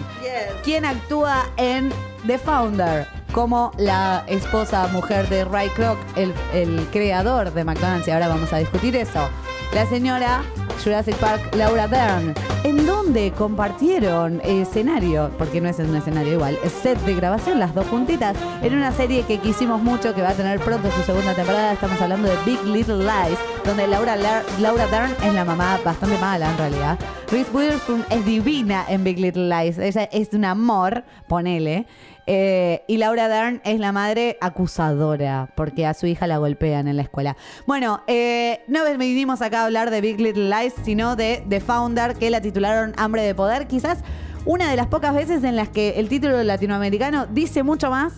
¿Quién 0.64 0.84
actúa 0.84 1.44
en 1.56 1.92
The 2.26 2.38
Founder? 2.38 3.06
Como 3.32 3.70
la 3.78 4.24
esposa 4.26 4.88
mujer 4.88 5.28
de 5.28 5.44
Ray 5.44 5.68
Kroc, 5.70 5.96
el, 6.16 6.34
el 6.52 6.88
creador 6.90 7.52
de 7.52 7.62
McDonald's. 7.62 8.08
Y 8.08 8.10
ahora 8.10 8.26
vamos 8.26 8.52
a 8.52 8.56
discutir 8.58 8.96
eso. 8.96 9.28
La 9.74 9.86
señora 9.86 10.42
Jurassic 10.82 11.16
Park, 11.16 11.54
Laura 11.54 11.88
Dern. 11.88 12.34
¿En 12.64 12.86
dónde 12.86 13.32
compartieron 13.32 14.40
escenario? 14.44 15.30
Porque 15.36 15.60
no 15.60 15.68
es 15.68 15.78
un 15.78 15.94
escenario 15.96 16.34
igual. 16.34 16.58
Set 16.82 16.98
de 17.00 17.14
grabación, 17.14 17.58
las 17.58 17.74
dos 17.74 17.86
juntitas. 17.88 18.36
En 18.62 18.74
una 18.74 18.92
serie 18.92 19.24
que 19.24 19.38
quisimos 19.38 19.82
mucho, 19.82 20.14
que 20.14 20.22
va 20.22 20.30
a 20.30 20.34
tener 20.34 20.60
pronto 20.60 20.90
su 20.90 21.02
segunda 21.02 21.34
temporada. 21.34 21.72
Estamos 21.72 22.00
hablando 22.00 22.28
de 22.28 22.36
Big 22.44 22.62
Little 22.64 22.98
Lies, 22.98 23.38
donde 23.64 23.86
Laura, 23.86 24.16
Laura 24.60 24.86
Dern 24.86 25.14
es 25.24 25.34
la 25.34 25.44
mamá 25.44 25.80
bastante 25.84 26.16
mala 26.18 26.50
en 26.50 26.58
realidad. 26.58 26.98
Reese 27.30 27.50
Witherspoon 27.52 28.04
es 28.10 28.24
divina 28.24 28.84
en 28.88 29.04
Big 29.04 29.18
Little 29.18 29.48
Lies. 29.48 29.78
Ella 29.78 30.08
es 30.12 30.32
un 30.32 30.44
amor, 30.44 31.04
ponele. 31.28 31.86
Eh, 32.26 32.84
y 32.86 32.98
Laura 32.98 33.28
Dern 33.28 33.60
es 33.64 33.80
la 33.80 33.92
madre 33.92 34.38
acusadora, 34.40 35.50
porque 35.56 35.86
a 35.86 35.94
su 35.94 36.06
hija 36.06 36.26
la 36.26 36.38
golpean 36.38 36.88
en 36.88 36.96
la 36.96 37.02
escuela. 37.02 37.36
Bueno, 37.66 38.02
eh, 38.06 38.62
no 38.68 38.84
vinimos 38.98 39.42
acá 39.42 39.62
a 39.62 39.64
hablar 39.66 39.90
de 39.90 40.00
Big 40.00 40.20
Little 40.20 40.48
Lies, 40.48 40.74
sino 40.84 41.16
de 41.16 41.44
The 41.48 41.60
Founder, 41.60 42.14
que 42.14 42.30
la 42.30 42.40
titularon 42.40 42.92
Hambre 42.96 43.22
de 43.22 43.34
Poder. 43.34 43.66
Quizás 43.66 43.98
una 44.44 44.70
de 44.70 44.76
las 44.76 44.86
pocas 44.86 45.14
veces 45.14 45.44
en 45.44 45.56
las 45.56 45.68
que 45.68 46.00
el 46.00 46.08
título 46.08 46.42
latinoamericano 46.42 47.26
dice 47.26 47.62
mucho 47.62 47.90
más 47.90 48.12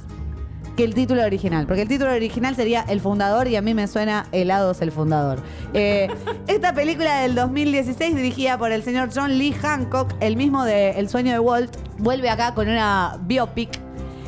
que 0.77 0.85
el 0.85 0.95
título 0.95 1.23
original. 1.23 1.67
Porque 1.67 1.83
el 1.83 1.88
título 1.88 2.12
original 2.12 2.57
sería 2.57 2.85
El 2.88 3.01
Fundador 3.01 3.49
y 3.49 3.57
a 3.57 3.62
mí 3.62 3.75
me 3.75 3.87
suena 3.87 4.27
Helados 4.33 4.81
el 4.83 4.93
Fundador. 4.93 5.40
Eh, 5.73 6.09
esta 6.47 6.75
película 6.75 7.21
del 7.21 7.35
2016, 7.35 8.17
dirigida 8.17 8.59
por 8.59 8.73
el 8.73 8.83
señor 8.83 9.11
John 9.14 9.38
Lee 9.38 9.53
Hancock, 9.53 10.12
el 10.21 10.37
mismo 10.37 10.64
de 10.64 10.90
El 10.93 11.09
sueño 11.09 11.33
de 11.33 11.38
Walt, 11.38 11.77
vuelve 11.99 12.29
acá 12.31 12.55
con 12.55 12.69
una 12.69 13.19
biopic 13.23 13.84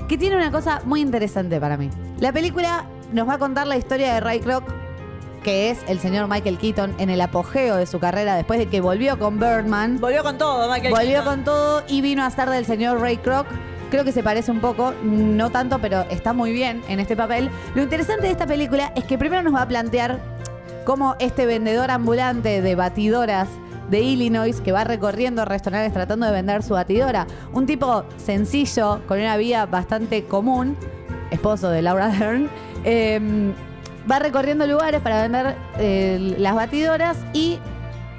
que 0.09 0.19
tiene 0.19 0.37
una 0.37 0.51
cosa 0.51 0.81
muy 0.85 1.01
interesante 1.01 1.61
para 1.61 1.77
mí. 1.77 1.91
La 2.21 2.33
película 2.33 2.85
nos 3.13 3.29
va 3.29 3.35
a 3.35 3.39
contar 3.39 3.67
la 3.67 3.77
historia 3.77 4.15
de 4.15 4.21
Ray 4.21 4.41
Kroc, 4.41 4.65
que 5.43 5.71
es 5.71 5.79
el 5.89 6.01
señor 6.01 6.29
Michael 6.29 6.59
Keaton 6.59 6.95
en 6.99 7.11
el 7.11 7.21
apogeo 7.21 7.77
de 7.77 7.87
su 7.87 8.01
carrera 8.01 8.35
después 8.35 8.59
de 8.59 8.67
que 8.67 8.81
volvió 8.81 9.19
con 9.19 9.39
Birdman. 9.39 10.01
Volvió 10.01 10.23
con 10.23 10.39
todo, 10.39 10.71
Michael 10.71 10.93
Volvió 10.93 11.09
Keaton. 11.09 11.25
con 11.25 11.45
todo 11.45 11.83
y 11.89 12.01
vino 12.01 12.25
a 12.25 12.27
estar 12.27 12.51
del 12.51 12.65
señor 12.65 13.01
Ray 13.01 13.17
Kroc. 13.19 13.47
Creo 13.91 14.05
que 14.05 14.11
se 14.11 14.25
parece 14.25 14.51
un 14.51 14.61
poco, 14.61 14.93
no 15.05 15.51
tanto, 15.51 15.79
pero 15.79 16.01
está 16.11 16.33
muy 16.33 16.53
bien 16.53 16.83
en 16.89 16.99
este 16.99 17.17
papel. 17.17 17.51
Lo 17.77 17.83
interesante 17.83 18.27
de 18.27 18.33
esta 18.33 18.47
película 18.47 18.93
es 18.97 19.05
que 19.05 19.17
primero 19.17 19.43
nos 19.43 19.55
va 19.55 19.63
a 19.63 19.69
plantear 19.69 20.21
cómo 20.85 21.15
este 21.21 21.47
vendedor 21.47 21.93
ambulante 21.93 22.61
de 22.63 22.75
batidoras 22.75 23.49
de 23.91 24.01
Illinois 24.01 24.61
que 24.61 24.73
va 24.73 24.85
recorriendo 24.85 25.45
restaurantes 25.45 25.93
tratando 25.93 26.27
de 26.27 26.33
vender 26.33 26.63
su 26.63 26.75
batidora. 26.75 27.27
Un 27.53 27.67
tipo 27.67 28.05
sencillo, 28.17 29.01
con 29.07 29.19
una 29.19 29.37
vida 29.37 29.67
bastante 29.67 30.25
común, 30.25 30.77
esposo 31.31 31.71
de 31.71 31.83
Laura 31.83 32.09
Dern, 32.19 32.49
eh, 32.85 33.53
va 34.11 34.19
recorriendo 34.19 34.67
lugares 34.67 35.01
para 35.01 35.23
vender 35.23 35.57
eh, 35.79 36.37
las 36.39 36.55
batidoras 36.55 37.19
y 37.33 37.59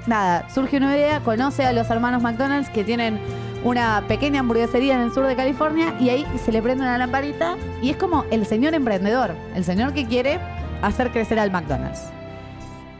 nada, 0.06 0.48
surge 0.50 0.76
una 0.76 0.96
idea, 0.96 1.20
conoce 1.20 1.64
a 1.64 1.72
los 1.72 1.88
hermanos 1.90 2.22
McDonald's 2.22 2.70
que 2.70 2.84
tienen 2.84 3.18
una 3.64 4.04
pequeña 4.06 4.40
hamburguesería 4.40 4.94
en 4.94 5.00
el 5.00 5.12
sur 5.12 5.26
de 5.26 5.34
California 5.34 5.94
y 5.98 6.10
ahí 6.10 6.26
se 6.44 6.52
le 6.52 6.62
prende 6.62 6.84
una 6.84 6.96
lamparita 6.96 7.56
y 7.82 7.90
es 7.90 7.96
como 7.96 8.24
el 8.30 8.46
señor 8.46 8.74
emprendedor, 8.74 9.34
el 9.54 9.64
señor 9.64 9.92
que 9.92 10.06
quiere 10.06 10.38
hacer 10.82 11.10
crecer 11.10 11.38
al 11.38 11.50
McDonald's. 11.50 12.10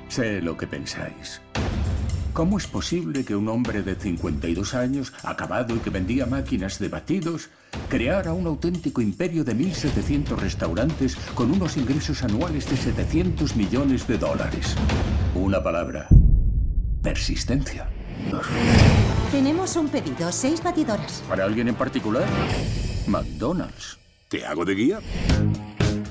Sé 0.09 0.41
lo 0.41 0.57
que 0.57 0.67
pensáis. 0.67 1.41
¿Cómo 2.39 2.57
es 2.57 2.69
posible 2.69 3.25
que 3.25 3.35
un 3.35 3.49
hombre 3.49 3.83
de 3.83 3.97
52 3.97 4.75
años, 4.75 5.13
acabado 5.25 5.75
y 5.75 5.81
que 5.81 5.91
vendía 5.91 6.25
máquinas 6.25 6.79
de 6.79 6.89
batidos, 6.89 7.51
creara 7.89 8.33
un 8.33 8.47
auténtico 8.47 9.01
imperio 9.01 9.43
de 9.43 9.57
1.700 9.57 10.37
restaurantes 10.37 11.17
con 11.35 11.51
unos 11.51 11.77
ingresos 11.77 12.23
anuales 12.23 12.71
de 12.71 12.77
700 12.77 13.57
millones 13.57 14.07
de 14.07 14.19
dólares? 14.19 14.77
Una 15.35 15.61
palabra. 15.61 16.07
Persistencia. 17.03 17.91
Tenemos 19.33 19.75
un 19.75 19.89
pedido, 19.89 20.31
seis 20.31 20.63
batidoras. 20.63 21.25
¿Para 21.29 21.43
alguien 21.43 21.67
en 21.67 21.75
particular? 21.75 22.25
McDonald's. 23.09 23.99
¿Te 24.29 24.47
hago 24.47 24.65
de 24.65 24.75
guía? 24.77 25.01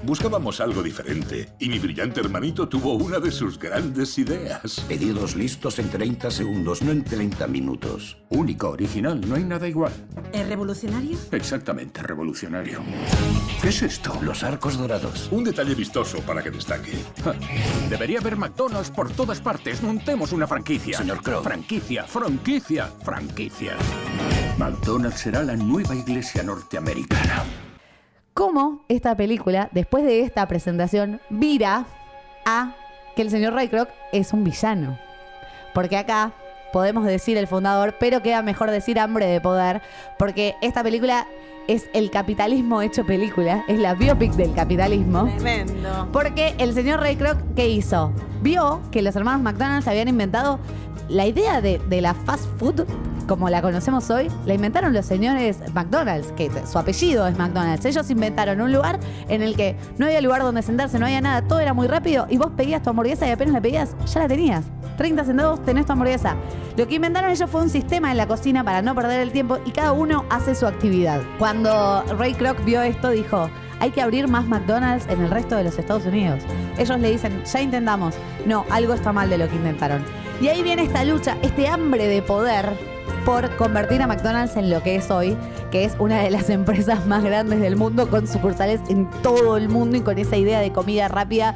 Buscábamos 0.07 0.61
algo 0.61 0.81
diferente 0.81 1.49
y 1.59 1.67
mi 1.67 1.79
brillante 1.79 2.21
hermanito 2.21 2.69
tuvo 2.69 2.93
una 2.93 3.19
de 3.19 3.29
sus 3.29 3.59
grandes 3.59 4.17
ideas. 4.17 4.79
Pedidos 4.87 5.35
listos 5.35 5.79
en 5.79 5.89
30 5.89 6.31
segundos, 6.31 6.81
no 6.81 6.93
en 6.93 7.03
30 7.03 7.45
minutos. 7.47 8.15
Único, 8.29 8.69
original, 8.69 9.19
no 9.27 9.35
hay 9.35 9.43
nada 9.43 9.67
igual. 9.67 9.91
¿Es 10.31 10.47
revolucionario? 10.47 11.17
Exactamente, 11.33 12.01
revolucionario. 12.03 12.79
¿Qué 13.61 13.67
es 13.67 13.81
esto? 13.81 14.17
Los 14.21 14.43
arcos 14.43 14.77
dorados. 14.77 15.27
Un 15.29 15.43
detalle 15.43 15.75
vistoso 15.75 16.21
para 16.21 16.41
que 16.41 16.51
destaque. 16.51 16.93
Ja, 17.25 17.35
Debería 17.89 18.19
haber 18.19 18.37
McDonald's 18.37 18.91
por 18.91 19.11
todas 19.11 19.41
partes. 19.41 19.83
Montemos 19.83 20.31
una 20.31 20.47
franquicia. 20.47 20.99
Señor 20.99 21.21
Crow. 21.21 21.43
Franquicia, 21.43 22.05
franquicia, 22.05 22.89
franquicia. 23.03 23.75
McDonald's 24.57 25.19
será 25.19 25.43
la 25.43 25.57
nueva 25.57 25.93
iglesia 25.95 26.43
norteamericana. 26.43 27.43
Cómo 28.37 28.83
esta 28.87 29.17
película, 29.17 29.67
después 29.71 30.05
de 30.05 30.21
esta 30.21 30.47
presentación, 30.47 31.19
vira 31.31 31.87
a 32.45 32.75
que 33.15 33.23
el 33.23 33.31
señor 33.31 33.53
Ray 33.53 33.67
Kroc 33.67 33.89
es 34.13 34.31
un 34.31 34.43
villano. 34.43 34.99
Porque 35.73 35.97
acá 35.97 36.33
podemos 36.71 37.03
decir 37.03 37.35
el 37.37 37.47
fundador, 37.47 37.95
pero 37.99 38.21
queda 38.21 38.43
mejor 38.43 38.69
decir 38.69 38.99
hambre 38.99 39.25
de 39.25 39.41
poder, 39.41 39.81
porque 40.19 40.53
esta 40.61 40.83
película 40.83 41.25
es 41.67 41.89
el 41.95 42.11
capitalismo 42.11 42.83
hecho 42.83 43.07
película, 43.07 43.65
es 43.67 43.79
la 43.79 43.95
biopic 43.95 44.33
del 44.33 44.53
capitalismo. 44.53 45.23
Tremendo. 45.37 46.07
Porque 46.13 46.53
el 46.59 46.75
señor 46.75 46.99
Ray 46.99 47.15
Kroc, 47.15 47.39
¿qué 47.55 47.67
hizo? 47.67 48.13
Vio 48.43 48.81
que 48.91 49.01
los 49.01 49.15
hermanos 49.15 49.41
McDonald's 49.41 49.87
habían 49.87 50.09
inventado 50.09 50.59
la 51.09 51.25
idea 51.25 51.59
de, 51.59 51.79
de 51.89 52.01
la 52.01 52.13
fast 52.13 52.45
food, 52.59 52.85
como 53.27 53.49
la 53.49 53.61
conocemos 53.61 54.09
hoy, 54.09 54.29
la 54.45 54.53
inventaron 54.53 54.93
los 54.93 55.05
señores 55.05 55.59
McDonald's, 55.73 56.31
que 56.31 56.49
su 56.65 56.79
apellido 56.79 57.27
es 57.27 57.37
McDonald's. 57.37 57.85
Ellos 57.85 58.09
inventaron 58.09 58.61
un 58.61 58.71
lugar 58.71 58.99
en 59.27 59.41
el 59.41 59.55
que 59.55 59.75
no 59.97 60.05
había 60.05 60.21
lugar 60.21 60.41
donde 60.41 60.61
sentarse, 60.61 60.97
no 60.97 61.05
había 61.05 61.21
nada, 61.21 61.41
todo 61.41 61.59
era 61.59 61.73
muy 61.73 61.87
rápido 61.87 62.25
y 62.29 62.37
vos 62.37 62.51
pedías 62.55 62.81
tu 62.81 62.89
hamburguesa 62.89 63.27
y 63.27 63.31
apenas 63.31 63.53
la 63.53 63.61
pedías, 63.61 63.95
ya 64.11 64.21
la 64.21 64.27
tenías. 64.27 64.65
30 64.97 65.25
centavos 65.25 65.63
tenés 65.63 65.85
tu 65.85 65.91
hamburguesa. 65.91 66.35
Lo 66.75 66.87
que 66.87 66.95
inventaron 66.95 67.29
ellos 67.29 67.49
fue 67.49 67.61
un 67.61 67.69
sistema 67.69 68.11
en 68.11 68.17
la 68.17 68.27
cocina 68.27 68.63
para 68.63 68.81
no 68.81 68.95
perder 68.95 69.21
el 69.21 69.31
tiempo 69.31 69.59
y 69.65 69.71
cada 69.71 69.91
uno 69.91 70.25
hace 70.29 70.55
su 70.55 70.65
actividad. 70.65 71.21
Cuando 71.37 72.03
Ray 72.17 72.33
Kroc 72.33 72.63
vio 72.65 72.81
esto, 72.81 73.09
dijo, 73.09 73.49
hay 73.79 73.91
que 73.91 74.01
abrir 74.01 74.27
más 74.27 74.47
McDonald's 74.47 75.05
en 75.07 75.21
el 75.21 75.29
resto 75.29 75.55
de 75.55 75.65
los 75.65 75.77
Estados 75.77 76.05
Unidos. 76.05 76.43
Ellos 76.77 76.99
le 76.99 77.11
dicen, 77.11 77.43
ya 77.43 77.61
intentamos. 77.61 78.15
No, 78.45 78.65
algo 78.69 78.93
está 78.93 79.13
mal 79.13 79.29
de 79.29 79.37
lo 79.37 79.47
que 79.47 79.55
intentaron. 79.55 80.03
Y 80.41 80.47
ahí 80.47 80.63
viene 80.63 80.83
esta 80.83 81.03
lucha, 81.03 81.37
este 81.41 81.67
hambre 81.67 82.07
de 82.07 82.21
poder 82.21 82.96
por 83.27 83.53
convertir 83.57 84.01
a 84.01 84.07
McDonald's 84.07 84.55
en 84.55 84.69
lo 84.69 84.81
que 84.81 84.95
es 84.95 85.11
hoy, 85.11 85.35
que 85.69 85.83
es 85.83 85.97
una 85.99 86.21
de 86.21 86.29
las 86.31 86.49
empresas 86.59 87.05
más 87.05 87.25
grandes 87.25 87.59
del 87.59 87.75
mundo, 87.75 88.09
con 88.09 88.25
sucursales 88.25 88.79
en 88.87 89.05
todo 89.21 89.57
el 89.57 89.67
mundo 89.67 89.97
y 89.97 89.99
con 90.01 90.17
esa 90.17 90.37
idea 90.37 90.61
de 90.61 90.71
comida 90.71 91.09
rápida, 91.09 91.53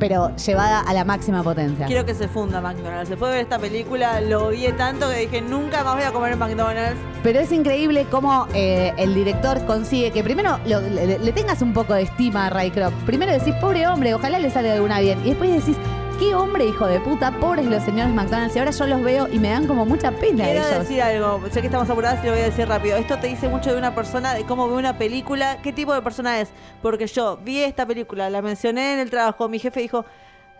pero 0.00 0.34
llevada 0.34 0.80
a 0.80 0.92
la 0.92 1.04
máxima 1.04 1.44
potencia. 1.44 1.86
Quiero 1.86 2.04
que 2.04 2.14
se 2.14 2.26
funda 2.26 2.60
McDonald's. 2.60 3.10
Después 3.10 3.30
de 3.30 3.36
ver 3.36 3.44
esta 3.44 3.60
película, 3.60 4.20
lo 4.22 4.46
odié 4.46 4.72
tanto 4.72 5.08
que 5.08 5.18
dije, 5.20 5.40
nunca 5.40 5.84
más 5.84 5.94
voy 5.94 6.02
a 6.02 6.10
comer 6.10 6.32
en 6.32 6.38
McDonald's. 6.40 6.98
Pero 7.22 7.38
es 7.38 7.52
increíble 7.52 8.06
cómo 8.10 8.48
eh, 8.52 8.92
el 8.98 9.14
director 9.14 9.64
consigue 9.66 10.10
que 10.10 10.24
primero 10.24 10.58
lo- 10.66 10.80
le, 10.80 11.20
le 11.20 11.32
tengas 11.32 11.62
un 11.62 11.72
poco 11.72 11.94
de 11.94 12.02
estima 12.02 12.46
a 12.46 12.50
Ray 12.50 12.72
Kroc. 12.72 12.92
Primero 13.06 13.30
decís, 13.30 13.54
pobre 13.60 13.86
hombre, 13.86 14.14
ojalá 14.14 14.40
le 14.40 14.50
salga 14.50 14.72
alguna 14.72 14.98
bien. 14.98 15.20
Y 15.24 15.28
después 15.28 15.52
decís, 15.64 15.76
qué 16.18 16.34
hombre 16.34 16.66
hijo 16.66 16.86
de 16.86 17.00
puta, 17.00 17.32
pobres 17.40 17.66
los 17.66 17.82
señores 17.82 18.12
McDonald's. 18.12 18.54
Y 18.54 18.58
ahora 18.58 18.70
yo 18.70 18.86
los 18.86 19.02
veo 19.02 19.28
y 19.32 19.38
me 19.38 19.50
dan 19.50 19.66
como 19.66 19.84
mucha 19.84 20.10
pena 20.12 20.44
Quiero 20.44 20.66
ellos. 20.66 20.80
decir 20.80 21.02
algo, 21.02 21.40
sé 21.50 21.60
que 21.60 21.66
estamos 21.66 21.88
apuradas 21.88 22.22
y 22.22 22.26
lo 22.26 22.32
voy 22.32 22.42
a 22.42 22.44
decir 22.44 22.68
rápido. 22.68 22.96
Esto 22.96 23.18
te 23.18 23.26
dice 23.26 23.48
mucho 23.48 23.72
de 23.72 23.78
una 23.78 23.94
persona, 23.94 24.34
de 24.34 24.44
cómo 24.44 24.68
ve 24.68 24.74
una 24.74 24.96
película, 24.98 25.58
qué 25.62 25.72
tipo 25.72 25.94
de 25.94 26.02
persona 26.02 26.40
es. 26.40 26.50
Porque 26.82 27.06
yo 27.06 27.38
vi 27.38 27.62
esta 27.62 27.86
película, 27.86 28.30
la 28.30 28.42
mencioné 28.42 28.94
en 28.94 29.00
el 29.00 29.10
trabajo, 29.10 29.48
mi 29.48 29.58
jefe 29.58 29.80
dijo, 29.80 30.04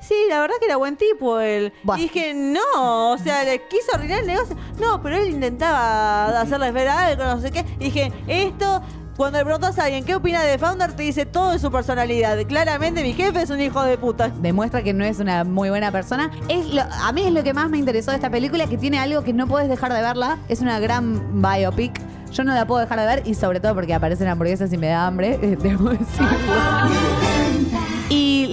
sí, 0.01 0.15
la 0.29 0.41
verdad 0.41 0.57
que 0.59 0.67
era 0.67 0.77
buen 0.77 0.97
tipo 0.97 1.39
él. 1.41 1.73
Y 1.97 2.03
dije, 2.03 2.35
no, 2.35 3.13
o 3.13 3.19
sea, 3.19 3.45
le 3.45 3.67
quiso 3.69 3.95
arruinar 3.95 4.21
el 4.21 4.27
negocio. 4.27 4.57
No, 4.79 5.03
pero 5.03 5.17
él 5.17 5.31
intentaba 5.31 6.41
hacerles 6.41 6.73
ver 6.73 6.89
algo, 6.89 7.25
no 7.25 7.41
sé 7.41 7.51
qué. 7.51 7.65
Y 7.79 7.85
dije, 7.85 8.13
esto... 8.27 8.83
Cuando 9.17 9.39
le 9.39 9.45
preguntas 9.45 9.79
a 9.79 9.85
alguien 9.85 10.05
qué 10.05 10.17
opina 10.17 10.43
de 10.43 10.59
Founder, 10.59 10.93
te 10.93 11.05
dice 11.05 11.25
todo 11.25 11.53
de 11.53 11.61
su 11.61 11.71
personalidad. 11.71 12.37
Claramente 12.49 13.03
mi 13.03 13.13
jefe 13.13 13.43
es 13.43 13.51
un 13.51 13.61
hijo 13.61 13.83
de 13.85 13.97
puta. 13.97 14.29
Demuestra 14.29 14.83
que 14.83 14.93
no 14.93 15.05
es 15.05 15.21
una 15.21 15.45
muy 15.45 15.69
buena 15.69 15.93
persona. 15.93 16.33
Es 16.49 16.67
a 16.77 17.13
mí 17.13 17.23
es 17.23 17.33
lo 17.33 17.45
que 17.45 17.55
más 17.55 17.71
me 17.71 17.79
interesó 17.79 18.11
de 18.11 18.17
esta 18.17 18.29
película, 18.29 18.67
que 18.67 18.77
tiene 18.77 18.99
algo 18.99 19.23
que 19.23 19.33
no 19.33 19.47
puedes 19.47 19.69
dejar 19.69 19.93
de 19.93 20.01
verla. 20.01 20.39
Es 20.49 20.61
una 20.61 20.81
gran 20.81 21.41
biopic. 21.41 22.01
Yo 22.33 22.43
no 22.43 22.53
la 22.55 22.67
puedo 22.67 22.81
dejar 22.81 22.99
de 22.99 23.07
ver 23.07 23.23
y 23.25 23.35
sobre 23.35 23.61
todo 23.61 23.75
porque 23.77 23.95
aparecen 23.95 24.27
hamburguesas 24.27 24.73
y 24.73 24.79
me 24.79 24.89
da 24.89 25.07
hambre, 25.07 25.35
eh, 25.43 25.57
debo 25.63 25.91
decirlo. 25.91 26.29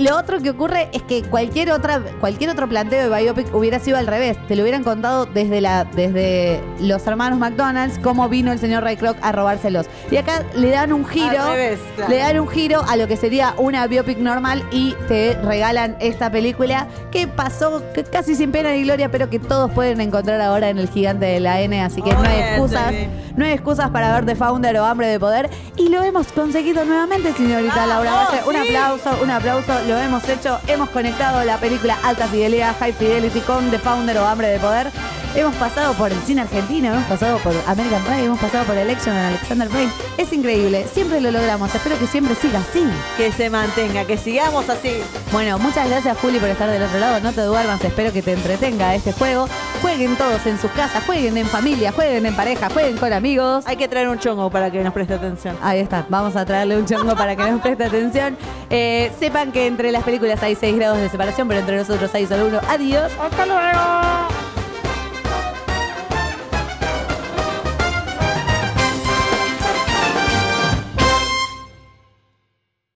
Lo 0.01 0.17
otro 0.17 0.39
que 0.41 0.49
ocurre 0.49 0.89
es 0.93 1.01
que 1.03 1.21
cualquier 1.23 1.71
otra 1.71 2.01
cualquier 2.19 2.49
otro 2.49 2.67
planteo 2.67 3.09
de 3.09 3.21
biopic 3.21 3.53
hubiera 3.53 3.79
sido 3.79 3.97
al 3.97 4.07
revés. 4.07 4.35
Te 4.47 4.55
lo 4.55 4.63
hubieran 4.63 4.83
contado 4.83 5.25
desde 5.25 5.61
la 5.61 5.83
desde 5.85 6.59
los 6.79 7.05
hermanos 7.05 7.37
McDonald's 7.37 7.99
cómo 7.99 8.27
vino 8.27 8.51
el 8.51 8.59
señor 8.59 8.83
Ray 8.83 8.97
Kroc 8.97 9.17
a 9.21 9.31
robárselos. 9.31 9.85
Y 10.09 10.17
acá 10.17 10.43
le 10.55 10.69
dan 10.71 10.91
un 10.91 11.05
giro, 11.05 11.41
Al 11.41 11.53
revés, 11.53 11.79
claro. 11.95 12.09
le 12.11 12.17
dan 12.17 12.39
un 12.39 12.47
giro 12.47 12.83
a 12.87 12.95
lo 12.95 13.07
que 13.07 13.15
sería 13.15 13.53
una 13.57 13.85
biopic 13.87 14.17
normal 14.17 14.63
y 14.71 14.95
te 15.07 15.37
regalan 15.43 15.95
esta 15.99 16.31
película 16.31 16.87
que 17.11 17.27
pasó 17.27 17.83
casi 18.11 18.35
sin 18.35 18.51
pena 18.51 18.71
ni 18.71 18.83
gloria, 18.83 19.09
pero 19.11 19.29
que 19.29 19.39
todos 19.39 19.71
pueden 19.71 20.01
encontrar 20.01 20.41
ahora 20.41 20.69
en 20.69 20.79
el 20.79 20.89
gigante 20.89 21.25
de 21.25 21.39
la 21.39 21.61
N, 21.61 21.79
así 21.81 22.01
que 22.01 22.11
no 22.13 22.21
hay 22.21 22.39
excusas, 22.39 22.93
no 23.35 23.45
hay 23.45 23.51
excusas 23.51 23.89
para 23.91 24.13
ver 24.13 24.25
The 24.25 24.35
Founder 24.35 24.77
o 24.77 24.85
Hambre 24.85 25.07
de 25.07 25.19
Poder 25.19 25.49
y 25.77 25.89
lo 25.89 26.01
hemos 26.01 26.27
conseguido 26.31 26.83
nuevamente, 26.85 27.33
señorita 27.33 27.85
Laura 27.85 28.11
¡Vamos, 28.11 28.29
Valle. 28.31 28.41
Un 28.47 28.53
sí! 28.65 28.75
aplauso, 28.75 29.23
un 29.23 29.29
aplauso, 29.29 29.73
lo 29.91 29.99
hemos 29.99 30.27
hecho, 30.29 30.57
hemos 30.67 30.89
conectado 30.89 31.43
la 31.43 31.57
película 31.57 31.97
Alta 32.01 32.25
Fidelidad, 32.27 32.77
High 32.79 32.93
Fidelity 32.93 33.41
con 33.41 33.69
The 33.71 33.77
Founder 33.77 34.17
o 34.19 34.25
Hambre 34.25 34.47
de 34.47 34.57
Poder. 34.57 34.89
Hemos 35.35 35.53
pasado 35.55 35.93
por 35.95 36.13
el 36.13 36.19
cine 36.21 36.41
argentino, 36.41 36.93
hemos 36.93 37.03
pasado 37.07 37.39
por 37.39 37.53
American 37.67 38.01
Pie, 38.03 38.23
hemos 38.23 38.39
pasado 38.39 38.63
por 38.63 38.77
Election 38.77 39.13
en 39.13 39.25
Alexander 39.25 39.67
Payne. 39.67 39.91
Es 40.17 40.31
increíble, 40.31 40.87
siempre 40.93 41.19
lo 41.19 41.29
logramos. 41.29 41.75
Espero 41.75 41.99
que 41.99 42.07
siempre 42.07 42.35
siga 42.35 42.59
así. 42.59 42.85
Que 43.17 43.33
se 43.33 43.49
mantenga, 43.49 44.05
que 44.05 44.17
sigamos 44.17 44.69
así. 44.69 44.93
Bueno, 45.33 45.59
muchas 45.59 45.89
gracias 45.89 46.17
Juli 46.19 46.39
por 46.39 46.47
estar 46.47 46.69
del 46.69 46.83
otro 46.83 46.99
lado. 46.99 47.19
No 47.19 47.33
te 47.33 47.41
duermas, 47.41 47.83
espero 47.83 48.13
que 48.13 48.21
te 48.21 48.31
entretenga 48.31 48.95
este 48.95 49.11
juego. 49.11 49.49
Jueguen 49.81 50.15
todos 50.15 50.45
en 50.45 50.59
sus 50.59 50.71
casas, 50.71 51.03
jueguen 51.05 51.37
en 51.37 51.47
familia, 51.47 51.91
jueguen 51.91 52.25
en 52.25 52.35
pareja, 52.35 52.69
jueguen 52.69 52.97
con 52.97 53.11
amigos. 53.13 53.65
Hay 53.67 53.77
que 53.77 53.87
traer 53.87 54.07
un 54.09 54.19
chongo 54.19 54.49
para 54.49 54.69
que 54.71 54.83
nos 54.83 54.93
preste 54.93 55.15
atención. 55.15 55.57
Ahí 55.61 55.79
está, 55.79 56.05
vamos 56.09 56.35
a 56.35 56.45
traerle 56.45 56.77
un 56.77 56.85
chongo 56.85 57.15
para 57.15 57.35
que 57.35 57.49
nos 57.49 57.61
preste 57.61 57.85
atención. 57.85 58.37
Eh, 58.69 59.11
sepan 59.19 59.51
que 59.51 59.67
entre 59.67 59.91
las 59.91 60.03
películas 60.03 60.41
hay 60.43 60.55
6 60.55 60.75
grados 60.75 60.99
de 60.99 61.09
separación, 61.09 61.47
pero 61.47 61.59
entre 61.61 61.77
nosotros 61.77 62.13
hay 62.13 62.27
solo 62.27 62.47
uno. 62.47 62.59
Adiós. 62.69 63.11
Hasta 63.19 63.45
luego. 63.45 64.40